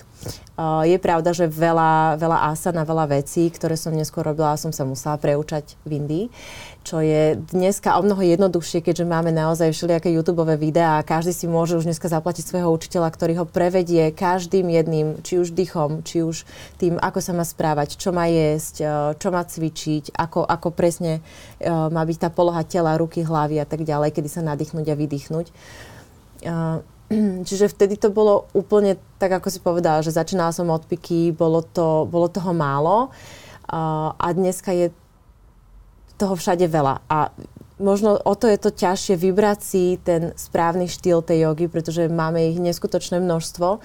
Uh, 0.55 0.87
je 0.87 0.97
pravda, 1.03 1.35
že 1.35 1.51
veľa, 1.51 2.15
veľa 2.17 2.55
asana, 2.55 2.87
veľa 2.87 3.21
vecí, 3.21 3.51
ktoré 3.51 3.75
som 3.75 3.91
neskôr 3.91 4.23
robila, 4.23 4.55
som 4.55 4.71
sa 4.71 4.87
musela 4.87 5.19
preučať 5.19 5.75
v 5.83 5.99
Indii, 5.99 6.25
čo 6.85 7.01
je 7.01 7.41
dneska 7.41 7.97
o 7.97 8.05
mnoho 8.05 8.21
jednoduchšie, 8.21 8.85
keďže 8.85 9.09
máme 9.09 9.33
naozaj 9.33 9.73
všelijaké 9.73 10.13
YouTube 10.13 10.45
videá 10.61 11.01
a 11.01 11.07
každý 11.07 11.33
si 11.33 11.49
môže 11.49 11.81
už 11.81 11.89
dneska 11.89 12.13
zaplatiť 12.13 12.45
svojho 12.45 12.69
učiteľa, 12.69 13.09
ktorý 13.09 13.33
ho 13.41 13.47
prevedie 13.49 14.13
každým 14.13 14.69
jedným, 14.69 15.25
či 15.25 15.41
už 15.41 15.57
dýchom, 15.57 16.05
či 16.05 16.21
už 16.21 16.45
tým, 16.77 17.01
ako 17.01 17.19
sa 17.25 17.33
má 17.33 17.41
správať, 17.41 17.97
čo 17.97 18.13
má 18.13 18.29
jesť, 18.29 18.75
uh, 18.85 19.17
čo 19.17 19.33
má 19.33 19.41
cvičiť, 19.41 20.13
ako, 20.13 20.45
ako 20.45 20.69
presne 20.77 21.25
uh, 21.65 21.89
má 21.89 22.05
byť 22.05 22.19
tá 22.21 22.29
poloha 22.29 22.61
tela, 22.69 23.01
ruky, 23.01 23.25
hlavy 23.25 23.65
a 23.65 23.67
tak 23.67 23.89
ďalej, 23.89 24.13
kedy 24.13 24.29
sa 24.29 24.45
nadýchnuť 24.45 24.85
a 24.85 24.95
vydýchnuť. 24.95 25.47
Čiže 27.49 27.73
vtedy 27.73 27.97
to 27.97 28.13
bolo 28.13 28.53
úplne 28.53 29.01
tak, 29.17 29.33
ako 29.33 29.49
si 29.49 29.61
povedala, 29.65 30.05
že 30.05 30.13
začínala 30.13 30.53
som 30.53 30.69
od 30.69 30.85
piky, 30.85 31.33
bolo, 31.33 31.65
to, 31.65 32.05
bolo 32.05 32.29
toho 32.29 32.53
málo 32.53 33.09
a 33.65 34.27
dneska 34.37 34.77
je 34.77 34.93
toho 36.17 36.35
všade 36.39 36.67
veľa. 36.71 37.03
A 37.11 37.31
možno 37.79 38.15
o 38.15 38.35
to 38.39 38.47
je 38.47 38.59
to 38.59 38.71
ťažšie 38.71 39.19
vybrať 39.19 39.59
si 39.59 39.85
ten 39.99 40.31
správny 40.39 40.87
štýl 40.87 41.27
tej 41.27 41.51
jogy, 41.51 41.67
pretože 41.67 42.07
máme 42.07 42.55
ich 42.55 42.59
neskutočné 42.63 43.19
množstvo. 43.19 43.83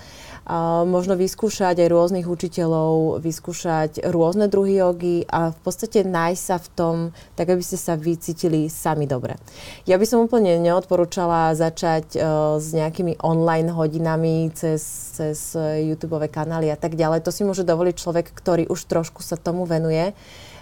A 0.50 0.82
možno 0.82 1.14
vyskúšať 1.14 1.78
aj 1.78 1.94
rôznych 1.94 2.26
učiteľov, 2.26 3.22
vyskúšať 3.22 4.02
rôzne 4.10 4.50
druhy 4.50 4.82
jogy 4.82 5.22
a 5.30 5.54
v 5.54 5.60
podstate 5.62 6.02
nájsť 6.02 6.42
sa 6.42 6.58
v 6.58 6.68
tom, 6.74 6.96
tak 7.38 7.54
aby 7.54 7.62
ste 7.62 7.78
sa 7.78 7.94
vycítili 7.94 8.66
sami 8.66 9.06
dobre. 9.06 9.38
Ja 9.86 10.02
by 10.02 10.06
som 10.10 10.26
úplne 10.26 10.58
neodporúčala 10.58 11.54
začať 11.54 12.18
uh, 12.18 12.58
s 12.58 12.74
nejakými 12.74 13.22
online 13.22 13.70
hodinami 13.70 14.50
cez, 14.58 14.82
cez 15.18 15.54
YouTube 15.58 16.18
kanály 16.34 16.74
a 16.74 16.78
tak 16.78 16.98
ďalej. 16.98 17.22
To 17.26 17.34
si 17.34 17.46
môže 17.46 17.62
dovoliť 17.62 17.96
človek, 17.98 18.34
ktorý 18.34 18.66
už 18.74 18.90
trošku 18.90 19.22
sa 19.22 19.38
tomu 19.38 19.70
venuje 19.70 20.18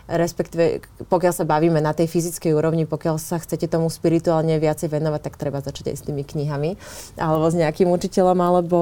respektíve 0.08 0.82
pokiaľ 1.12 1.34
sa 1.36 1.44
bavíme 1.44 1.84
na 1.84 1.92
tej 1.92 2.08
fyzickej 2.08 2.56
úrovni, 2.56 2.88
pokiaľ 2.88 3.20
sa 3.20 3.38
chcete 3.38 3.68
tomu 3.68 3.92
spirituálne 3.92 4.56
viacej 4.58 4.88
venovať, 4.88 5.22
tak 5.28 5.36
treba 5.36 5.60
začať 5.60 5.92
aj 5.92 5.98
s 6.00 6.06
tými 6.08 6.24
knihami, 6.24 6.80
alebo 7.20 7.52
s 7.52 7.56
nejakým 7.60 7.92
učiteľom, 7.92 8.40
alebo, 8.40 8.80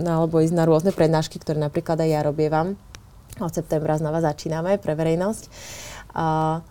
alebo 0.00 0.40
ísť 0.40 0.56
na 0.56 0.64
rôzne 0.64 0.92
prednášky, 0.96 1.36
ktoré 1.36 1.60
napríklad 1.60 2.00
aj 2.00 2.08
ja 2.08 2.20
robievam. 2.24 2.80
Od 3.40 3.52
septembra 3.52 3.96
znova 3.96 4.24
začíname 4.24 4.80
pre 4.80 4.96
verejnosť. 4.96 5.44
Uh, 6.12 6.64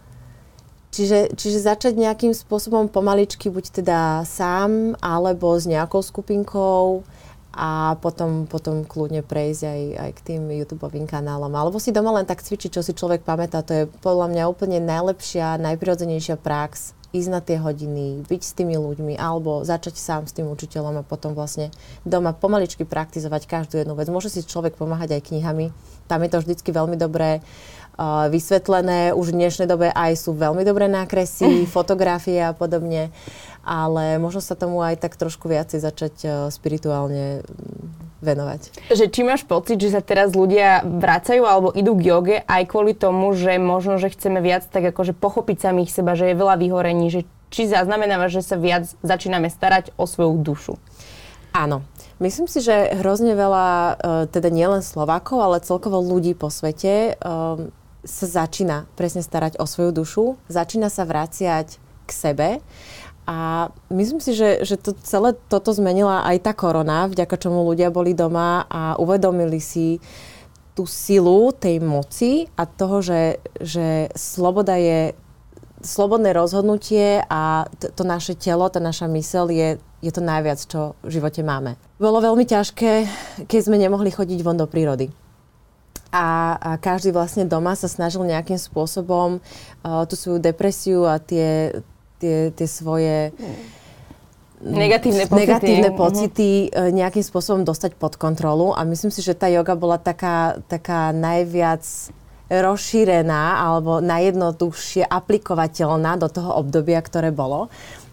Čiže, 0.91 1.39
čiže 1.39 1.63
začať 1.63 1.95
nejakým 1.95 2.35
spôsobom 2.35 2.91
pomaličky, 2.91 3.47
buď 3.47 3.79
teda 3.79 4.27
sám, 4.27 4.99
alebo 4.99 5.55
s 5.55 5.63
nejakou 5.63 6.03
skupinkou 6.03 7.07
a 7.51 7.99
potom, 7.99 8.47
potom 8.47 8.87
kľudne 8.87 9.27
prejsť 9.27 9.63
aj, 9.67 9.81
aj 9.99 10.11
k 10.15 10.21
tým 10.23 10.41
YouTube 10.55 10.87
kanálom. 11.03 11.51
Alebo 11.51 11.83
si 11.83 11.91
doma 11.91 12.15
len 12.15 12.23
tak 12.23 12.39
cvičiť, 12.39 12.71
čo 12.71 12.81
si 12.81 12.95
človek 12.95 13.27
pamätá. 13.27 13.59
To 13.67 13.71
je 13.75 13.83
podľa 13.99 14.31
mňa 14.31 14.43
úplne 14.47 14.79
najlepšia, 14.79 15.59
najprirodzenejšia 15.59 16.39
prax. 16.39 16.95
Ísť 17.11 17.27
na 17.27 17.43
tie 17.43 17.59
hodiny, 17.59 18.23
byť 18.23 18.39
s 18.39 18.55
tými 18.55 18.79
ľuďmi, 18.79 19.19
alebo 19.19 19.67
začať 19.67 19.99
sám 19.99 20.31
s 20.31 20.35
tým 20.35 20.47
učiteľom 20.47 21.03
a 21.03 21.03
potom 21.03 21.35
vlastne 21.35 21.67
doma 22.07 22.31
pomaličky 22.31 22.87
praktizovať 22.87 23.51
každú 23.51 23.83
jednu 23.83 23.99
vec. 23.99 24.07
Môže 24.07 24.31
si 24.31 24.47
človek 24.47 24.79
pomáhať 24.79 25.19
aj 25.19 25.27
knihami. 25.27 25.75
Tam 26.07 26.23
je 26.23 26.31
to 26.31 26.39
vždycky 26.39 26.71
veľmi 26.71 26.95
dobré 26.95 27.43
uh, 27.99 28.31
vysvetlené. 28.31 29.11
Už 29.11 29.35
v 29.35 29.43
dnešnej 29.43 29.67
dobe 29.67 29.91
aj 29.91 30.23
sú 30.23 30.31
veľmi 30.31 30.63
dobré 30.63 30.87
nákresy, 30.87 31.65
fotografie 31.75 32.39
a 32.39 32.55
podobne 32.55 33.11
ale 33.61 34.17
možno 34.17 34.41
sa 34.41 34.57
tomu 34.57 34.81
aj 34.81 35.01
tak 35.01 35.17
trošku 35.17 35.45
viacej 35.49 35.79
začať 35.81 36.15
uh, 36.25 36.31
spirituálne 36.49 37.45
venovať. 38.21 38.93
Že 38.93 39.05
či 39.09 39.21
máš 39.25 39.41
pocit, 39.43 39.81
že 39.81 39.97
sa 39.97 40.01
teraz 40.01 40.37
ľudia 40.37 40.85
vracajú 40.85 41.41
alebo 41.41 41.73
idú 41.73 41.97
k 41.97 42.05
joge 42.05 42.37
aj 42.45 42.63
kvôli 42.69 42.93
tomu, 42.93 43.33
že 43.33 43.57
možno, 43.57 43.97
že 43.97 44.13
chceme 44.13 44.39
viac 44.39 44.69
tak 44.69 44.93
akože 44.93 45.17
pochopiť 45.17 45.57
samých 45.57 45.89
seba, 45.89 46.13
že 46.13 46.31
je 46.31 46.39
veľa 46.39 46.55
vyhorení, 46.61 47.09
že 47.09 47.25
či 47.51 47.67
zaznamenáva, 47.67 48.31
že 48.31 48.45
sa 48.45 48.55
viac 48.55 48.87
začíname 49.03 49.49
starať 49.51 49.91
o 49.97 50.05
svoju 50.05 50.37
dušu? 50.39 50.73
Áno. 51.51 51.83
Myslím 52.21 52.45
si, 52.45 52.61
že 52.61 52.93
hrozne 53.01 53.33
veľa, 53.33 53.67
uh, 53.67 54.23
teda 54.29 54.53
nielen 54.53 54.85
Slovákov, 54.85 55.41
ale 55.41 55.65
celkovo 55.65 55.97
ľudí 55.97 56.37
po 56.37 56.53
svete 56.53 57.17
um, 57.17 57.73
sa 58.05 58.25
začína 58.29 58.85
presne 58.93 59.25
starať 59.25 59.57
o 59.57 59.65
svoju 59.65 59.89
dušu, 59.89 60.23
začína 60.45 60.93
sa 60.93 61.01
vraciať 61.01 61.81
k 62.05 62.09
sebe 62.13 62.49
a 63.27 63.69
myslím 63.93 64.17
si, 64.17 64.33
že, 64.33 64.65
že 64.65 64.75
to 64.81 64.97
celé 65.05 65.37
toto 65.47 65.69
zmenila 65.71 66.25
aj 66.25 66.37
tá 66.41 66.53
korona, 66.57 67.05
vďaka 67.05 67.37
čomu 67.37 67.61
ľudia 67.63 67.93
boli 67.93 68.17
doma 68.17 68.65
a 68.65 68.97
uvedomili 68.97 69.61
si 69.61 70.01
tú 70.73 70.87
silu 70.87 71.51
tej 71.53 71.83
moci 71.83 72.47
a 72.57 72.63
toho, 72.65 73.03
že, 73.03 73.43
že 73.59 74.09
sloboda 74.15 74.79
je 74.79 75.13
slobodné 75.81 76.31
rozhodnutie 76.31 77.21
a 77.25 77.65
t- 77.77 77.89
to 77.91 78.05
naše 78.05 78.37
telo, 78.37 78.69
tá 78.69 78.77
naša 78.77 79.09
mysel 79.11 79.49
je, 79.49 79.81
je 79.99 80.11
to 80.13 80.21
najviac, 80.21 80.61
čo 80.61 80.93
v 81.01 81.09
živote 81.19 81.41
máme. 81.41 81.75
Bolo 81.97 82.21
veľmi 82.21 82.45
ťažké, 82.45 83.05
keď 83.49 83.61
sme 83.61 83.77
nemohli 83.81 84.13
chodiť 84.13 84.39
von 84.45 84.57
do 84.57 84.69
prírody. 84.69 85.09
A, 86.11 86.59
a 86.59 86.71
každý 86.75 87.15
vlastne 87.15 87.47
doma 87.47 87.71
sa 87.73 87.87
snažil 87.87 88.27
nejakým 88.27 88.59
spôsobom 88.59 89.39
uh, 89.39 90.03
tú 90.05 90.19
svoju 90.19 90.43
depresiu 90.43 91.07
a 91.07 91.23
tie, 91.23 91.71
tie, 92.21 92.37
tie 92.53 92.67
svoje 92.69 93.33
negatívne 94.61 95.25
pocity, 95.25 95.41
negatívne 95.41 95.89
mhm. 95.89 95.97
pocity 95.97 96.49
uh-huh. 96.69 96.93
nejakým 96.93 97.25
spôsobom 97.25 97.65
dostať 97.65 97.97
pod 97.97 98.15
kontrolu 98.15 98.77
a 98.77 98.85
myslím 98.85 99.09
si, 99.09 99.25
že 99.25 99.33
tá 99.33 99.49
yoga 99.49 99.73
bola 99.73 99.97
taká, 99.97 100.61
taká 100.69 101.09
najviac 101.09 101.81
rozšírená 102.51 103.63
alebo 103.63 104.03
najjednoduchšie 104.03 105.07
aplikovateľná 105.07 106.19
do 106.19 106.27
toho 106.27 106.59
obdobia, 106.59 106.99
ktoré 106.99 107.31
bolo. 107.31 107.71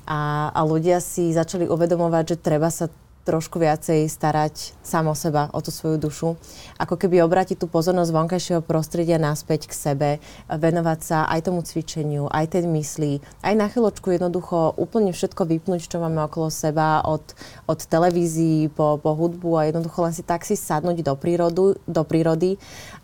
A, 0.08 0.48
a 0.54 0.60
ľudia 0.62 1.02
si 1.02 1.34
začali 1.34 1.66
uvedomovať, 1.66 2.24
že 2.32 2.36
treba 2.38 2.70
sa 2.70 2.86
trošku 3.28 3.60
viacej 3.60 4.08
starať 4.08 4.72
sám 4.80 5.12
o 5.12 5.16
seba, 5.16 5.52
o 5.52 5.60
tú 5.60 5.68
svoju 5.68 6.00
dušu. 6.00 6.40
Ako 6.80 6.96
keby 6.96 7.20
obrátiť 7.20 7.60
tú 7.60 7.68
pozornosť 7.68 8.08
vonkajšieho 8.08 8.64
prostredia 8.64 9.20
naspäť 9.20 9.68
k 9.68 9.76
sebe, 9.76 10.10
venovať 10.48 10.98
sa 11.04 11.18
aj 11.28 11.52
tomu 11.52 11.60
cvičeniu, 11.60 12.32
aj 12.32 12.56
tej 12.56 12.64
mysli, 12.72 13.20
aj 13.44 13.52
na 13.52 13.68
chvíľočku 13.68 14.08
jednoducho 14.16 14.72
úplne 14.80 15.12
všetko 15.12 15.44
vypnúť, 15.44 15.92
čo 15.92 16.00
máme 16.00 16.24
okolo 16.24 16.48
seba, 16.48 17.04
od, 17.04 17.36
od 17.68 17.80
televízií 17.84 18.72
po, 18.72 18.96
po 18.96 19.12
hudbu 19.12 19.60
a 19.60 19.68
jednoducho 19.68 20.08
len 20.08 20.16
si 20.16 20.24
tak 20.24 20.48
si 20.48 20.56
sadnúť 20.56 21.04
do, 21.04 21.12
prírodu, 21.12 21.76
do 21.84 22.02
prírody 22.08 22.56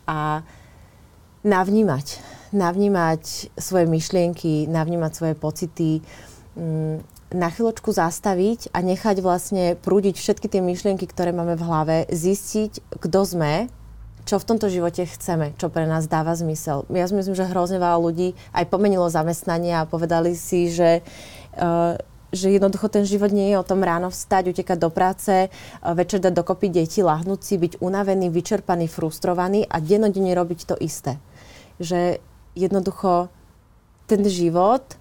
a 0.09 0.41
navnímať. 1.45 2.25
Navnímať 2.57 3.53
svoje 3.61 3.85
myšlienky, 3.85 4.65
navnímať 4.73 5.13
svoje 5.13 5.35
pocity, 5.37 6.01
mm, 6.57 7.14
na 7.33 7.49
chvíľočku 7.49 7.91
zastaviť 7.95 8.75
a 8.77 8.85
nechať 8.85 9.17
vlastne 9.25 9.65
prúdiť 9.81 10.19
všetky 10.19 10.47
tie 10.51 10.61
myšlienky, 10.61 11.09
ktoré 11.09 11.33
máme 11.33 11.57
v 11.57 11.67
hlave, 11.67 11.97
zistiť, 12.13 13.01
kto 13.01 13.21
sme, 13.25 13.53
čo 14.25 14.41
v 14.41 14.49
tomto 14.49 14.73
živote 14.73 15.05
chceme, 15.05 15.53
čo 15.61 15.69
pre 15.69 15.85
nás 15.85 16.09
dáva 16.09 16.33
zmysel. 16.33 16.89
Ja 16.93 17.05
si 17.05 17.15
myslím, 17.17 17.37
že 17.37 17.49
hrozne 17.49 17.77
veľa 17.77 17.99
ľudí 18.01 18.33
aj 18.57 18.69
pomenilo 18.73 19.09
zamestnanie 19.13 19.77
a 19.77 19.89
povedali 19.89 20.33
si, 20.33 20.73
že 20.73 21.05
uh, 21.61 21.97
že 22.35 22.51
jednoducho 22.51 22.91
ten 22.91 23.07
život 23.07 23.31
nie 23.31 23.55
je 23.55 23.63
o 23.63 23.69
tom 23.69 23.87
ráno 23.87 24.11
vstať, 24.11 24.51
utekať 24.51 24.79
do 24.83 24.91
práce, 24.91 25.31
uh, 25.31 25.95
večer 25.95 26.19
dať 26.19 26.35
dokopy 26.35 26.67
deti, 26.67 26.99
lahnúť 26.99 27.41
si, 27.47 27.55
byť 27.63 27.79
unavený, 27.79 28.27
vyčerpaný, 28.27 28.91
frustrovaný 28.91 29.63
a 29.71 29.79
dennodenne 29.79 30.35
robiť 30.35 30.61
to 30.67 30.75
isté. 30.83 31.23
Že 31.79 32.19
jednoducho 32.59 33.31
ten 34.11 34.27
život 34.27 34.99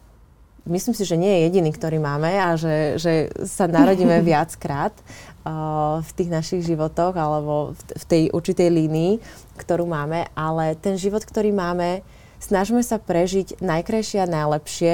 myslím 0.67 0.95
si, 0.95 1.03
že 1.03 1.19
nie 1.19 1.27
je 1.27 1.43
jediný, 1.49 1.69
ktorý 1.75 1.99
máme 1.99 2.31
a 2.39 2.55
že, 2.55 2.95
že 2.95 3.13
sa 3.43 3.67
narodíme 3.67 4.23
viackrát 4.29 4.95
uh, 5.43 5.99
v 5.99 6.11
tých 6.15 6.29
našich 6.31 6.61
životoch 6.63 7.15
alebo 7.15 7.75
v, 7.75 8.03
tej 8.07 8.23
určitej 8.31 8.69
línii, 8.71 9.19
ktorú 9.59 9.83
máme, 9.83 10.31
ale 10.33 10.79
ten 10.79 10.95
život, 10.95 11.23
ktorý 11.27 11.51
máme, 11.51 12.01
snažíme 12.39 12.83
sa 12.83 12.99
prežiť 12.99 13.59
najkrajšie 13.59 14.23
a 14.23 14.31
najlepšie 14.31 14.93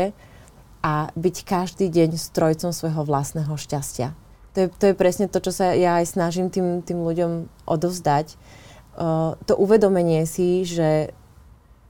a 0.79 1.12
byť 1.13 1.36
každý 1.43 1.91
deň 1.91 2.15
strojcom 2.15 2.71
svojho 2.71 3.03
vlastného 3.03 3.51
šťastia. 3.51 4.15
To 4.58 4.65
je, 4.65 4.67
to 4.73 4.86
je 4.89 4.95
presne 4.97 5.29
to, 5.29 5.38
čo 5.38 5.53
sa 5.53 5.77
ja 5.77 6.01
aj 6.01 6.17
snažím 6.17 6.49
tým, 6.49 6.82
tým 6.82 7.05
ľuďom 7.05 7.45
odovzdať. 7.69 8.34
Uh, 8.99 9.38
to 9.45 9.53
uvedomenie 9.53 10.25
si, 10.25 10.65
že 10.65 11.13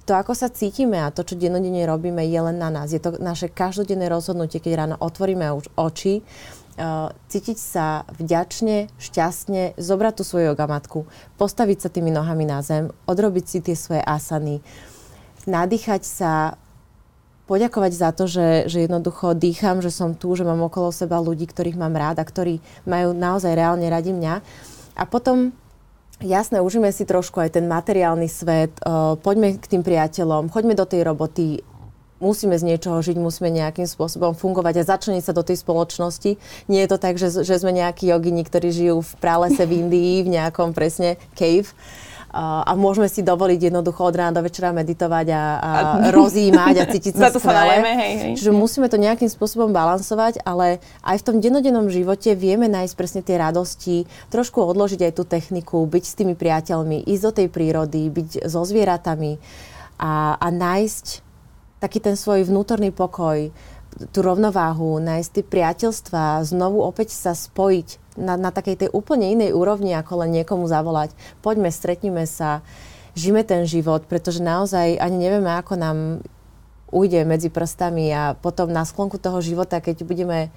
to, 0.10 0.18
ako 0.18 0.34
sa 0.34 0.50
cítime 0.50 0.98
a 0.98 1.14
to, 1.14 1.22
čo 1.22 1.38
dennodenne 1.38 1.86
robíme, 1.86 2.26
je 2.26 2.42
len 2.42 2.58
na 2.58 2.74
nás. 2.74 2.90
Je 2.90 2.98
to 2.98 3.22
naše 3.22 3.46
každodenné 3.46 4.10
rozhodnutie, 4.10 4.58
keď 4.58 4.74
ráno 4.74 4.96
otvoríme 4.98 5.46
už 5.54 5.70
oči, 5.78 6.26
uh, 6.26 7.14
cítiť 7.30 7.58
sa 7.62 8.10
vďačne, 8.18 8.90
šťastne, 8.98 9.78
zobrať 9.78 10.14
tú 10.18 10.24
svoju 10.26 10.50
jogamatku, 10.50 11.06
postaviť 11.38 11.78
sa 11.86 11.90
tými 11.94 12.10
nohami 12.10 12.50
na 12.50 12.66
zem, 12.66 12.90
odrobiť 13.06 13.46
si 13.46 13.58
tie 13.62 13.78
svoje 13.78 14.02
asany, 14.02 14.66
nadýchať 15.46 16.02
sa, 16.02 16.58
poďakovať 17.46 17.92
za 17.94 18.10
to, 18.10 18.26
že, 18.26 18.70
že 18.70 18.86
jednoducho 18.90 19.38
dýcham, 19.38 19.82
že 19.82 19.94
som 19.94 20.18
tu, 20.18 20.34
že 20.34 20.46
mám 20.46 20.62
okolo 20.62 20.90
seba 20.90 21.22
ľudí, 21.22 21.50
ktorých 21.50 21.78
mám 21.78 21.94
rád 21.98 22.22
a 22.22 22.26
ktorí 22.26 22.62
majú 22.86 23.14
naozaj 23.14 23.58
reálne 23.58 23.90
radi 23.90 24.14
mňa. 24.14 24.34
A 24.94 25.04
potom 25.10 25.50
Jasné, 26.20 26.60
užíme 26.60 26.92
si 26.92 27.08
trošku 27.08 27.40
aj 27.40 27.56
ten 27.56 27.64
materiálny 27.72 28.28
svet, 28.28 28.76
uh, 28.84 29.16
poďme 29.16 29.56
k 29.56 29.66
tým 29.72 29.88
priateľom, 29.88 30.52
choďme 30.52 30.76
do 30.76 30.84
tej 30.84 31.08
roboty, 31.08 31.64
musíme 32.20 32.60
z 32.60 32.68
niečoho 32.68 33.00
žiť, 33.00 33.16
musíme 33.16 33.48
nejakým 33.48 33.88
spôsobom 33.88 34.36
fungovať 34.36 34.84
a 34.84 34.90
začleniť 35.00 35.24
sa 35.24 35.32
do 35.32 35.48
tej 35.48 35.64
spoločnosti. 35.64 36.36
Nie 36.68 36.84
je 36.84 36.90
to 36.92 37.00
tak, 37.00 37.16
že, 37.16 37.32
že 37.48 37.56
sme 37.64 37.72
nejakí 37.72 38.12
jogini, 38.12 38.44
ktorí 38.44 38.68
žijú 38.68 39.00
v 39.00 39.12
pralese 39.24 39.64
v 39.64 39.80
Indii, 39.80 40.28
v 40.28 40.36
nejakom 40.36 40.76
presne 40.76 41.16
cave 41.40 41.72
a 42.30 42.72
môžeme 42.78 43.10
si 43.10 43.26
dovoliť 43.26 43.74
jednoducho 43.74 44.06
od 44.06 44.14
rána 44.14 44.38
do 44.38 44.46
večera 44.46 44.70
meditovať 44.70 45.28
a, 45.34 45.44
a 45.58 45.72
rozímať 46.18 46.76
a 46.82 46.84
cítiť 46.86 47.14
sa 47.18 47.34
skvelé. 47.34 47.82
Hej, 47.82 48.16
hej. 48.22 48.34
Čiže 48.38 48.52
musíme 48.54 48.86
to 48.86 49.02
nejakým 49.02 49.30
spôsobom 49.30 49.74
balansovať, 49.74 50.46
ale 50.46 50.78
aj 51.02 51.18
v 51.22 51.26
tom 51.26 51.36
dennodennom 51.42 51.90
živote 51.90 52.38
vieme 52.38 52.70
nájsť 52.70 52.94
presne 52.94 53.22
tie 53.26 53.42
radosti, 53.42 54.06
trošku 54.30 54.62
odložiť 54.62 55.10
aj 55.10 55.14
tú 55.18 55.24
techniku, 55.26 55.82
byť 55.90 56.04
s 56.06 56.14
tými 56.14 56.38
priateľmi, 56.38 57.02
ísť 57.10 57.24
do 57.26 57.32
tej 57.34 57.48
prírody, 57.50 58.06
byť 58.14 58.46
so 58.46 58.62
zvieratami 58.62 59.42
a, 59.98 60.38
a 60.38 60.48
nájsť 60.54 61.06
taký 61.82 62.00
ten 62.04 62.14
svoj 62.14 62.46
vnútorný 62.46 62.92
pokoj, 62.94 63.50
tú 64.14 64.20
rovnováhu, 64.22 65.02
nájsť 65.02 65.30
tie 65.34 65.44
priateľstva, 65.44 66.46
znovu 66.46 66.86
opäť 66.86 67.12
sa 67.16 67.34
spojiť 67.34 68.09
na, 68.20 68.36
na 68.36 68.52
takej 68.52 68.86
tej 68.86 68.90
úplne 68.92 69.32
inej 69.32 69.56
úrovni, 69.56 69.96
ako 69.96 70.28
len 70.28 70.36
niekomu 70.36 70.68
zavolať. 70.68 71.16
Poďme, 71.40 71.72
stretnime 71.72 72.28
sa, 72.28 72.60
žime 73.16 73.48
ten 73.48 73.64
život, 73.64 74.06
pretože 74.06 74.44
naozaj 74.44 75.00
ani 75.00 75.18
nevieme, 75.18 75.50
ako 75.56 75.74
nám 75.80 75.98
ujde 76.92 77.22
medzi 77.24 77.50
prstami 77.54 78.10
a 78.12 78.34
potom 78.36 78.70
na 78.70 78.84
sklonku 78.84 79.22
toho 79.22 79.40
života, 79.40 79.80
keď 79.80 80.04
budeme 80.04 80.52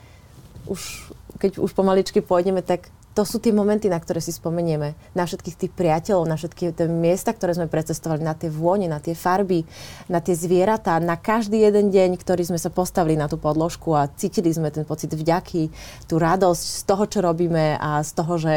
už, 0.67 1.13
keď 1.39 1.61
už 1.61 1.71
pomaličky 1.77 2.25
pôjdeme, 2.25 2.65
tak 2.65 2.89
to 3.13 3.29
sú 3.29 3.37
tie 3.37 3.53
momenty, 3.53 3.93
na 3.93 4.01
ktoré 4.01 4.25
si 4.25 4.33
spomenieme. 4.33 4.97
Na 5.13 5.29
všetkých 5.29 5.57
tých 5.57 5.73
priateľov, 5.77 6.25
na 6.25 6.41
všetky 6.41 6.73
tie 6.73 6.89
miesta, 6.89 7.37
ktoré 7.37 7.53
sme 7.53 7.69
precestovali, 7.69 8.25
na 8.25 8.33
tie 8.33 8.49
vône, 8.49 8.89
na 8.89 9.05
tie 9.05 9.13
farby, 9.13 9.69
na 10.09 10.25
tie 10.25 10.33
zvieratá, 10.33 10.97
na 10.97 11.21
každý 11.21 11.61
jeden 11.61 11.93
deň, 11.93 12.17
ktorý 12.17 12.49
sme 12.49 12.57
sa 12.57 12.73
postavili 12.73 13.21
na 13.21 13.29
tú 13.29 13.37
podložku 13.37 13.93
a 13.93 14.09
cítili 14.09 14.49
sme 14.49 14.73
ten 14.73 14.89
pocit 14.89 15.13
vďaky, 15.13 15.69
tú 16.09 16.17
radosť 16.17 16.65
z 16.65 16.83
toho, 16.89 17.05
čo 17.05 17.19
robíme 17.21 17.77
a 17.77 18.01
z 18.01 18.11
toho, 18.17 18.35
že 18.41 18.55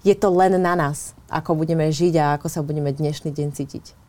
je 0.00 0.16
to 0.16 0.32
len 0.32 0.56
na 0.56 0.72
nás, 0.72 1.12
ako 1.28 1.52
budeme 1.52 1.88
žiť 1.92 2.14
a 2.20 2.24
ako 2.40 2.48
sa 2.48 2.64
budeme 2.64 2.88
dnešný 2.88 3.32
deň 3.32 3.48
cítiť. 3.52 4.03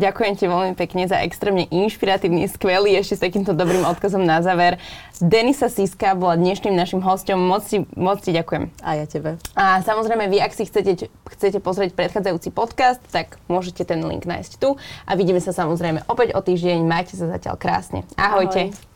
Ďakujem 0.00 0.32
ti 0.38 0.44
veľmi 0.48 0.74
pekne 0.78 1.04
za 1.04 1.20
extrémne 1.20 1.68
inšpiratívny, 1.68 2.48
skvelý, 2.48 2.96
ešte 2.96 3.20
s 3.20 3.24
takýmto 3.26 3.52
dobrým 3.52 3.84
odkazom 3.84 4.24
na 4.24 4.40
záver. 4.40 4.80
Denisa 5.20 5.68
Siska 5.68 6.16
bola 6.16 6.40
dnešným 6.40 6.72
našim 6.72 7.04
hostom. 7.04 7.36
Moc 7.36 7.68
ti, 7.68 7.84
moc 7.98 8.24
ti 8.24 8.32
ďakujem. 8.32 8.72
A 8.80 8.96
ja 8.96 9.04
tebe. 9.04 9.36
A 9.52 9.84
samozrejme, 9.84 10.32
vy, 10.32 10.40
ak 10.40 10.56
si 10.56 10.64
chcete, 10.64 11.12
chcete 11.12 11.58
pozrieť 11.60 11.92
predchádzajúci 11.92 12.48
podcast, 12.54 13.04
tak 13.12 13.36
môžete 13.52 13.84
ten 13.84 14.00
link 14.00 14.24
nájsť 14.24 14.56
tu. 14.56 14.80
A 15.04 15.12
vidíme 15.18 15.42
sa 15.42 15.52
samozrejme 15.52 16.08
opäť 16.08 16.32
o 16.32 16.40
týždeň. 16.40 16.80
Majte 16.86 17.20
sa 17.20 17.28
zatiaľ 17.28 17.60
krásne. 17.60 18.08
Ahojte. 18.16 18.72
Ahoj. 18.72 18.89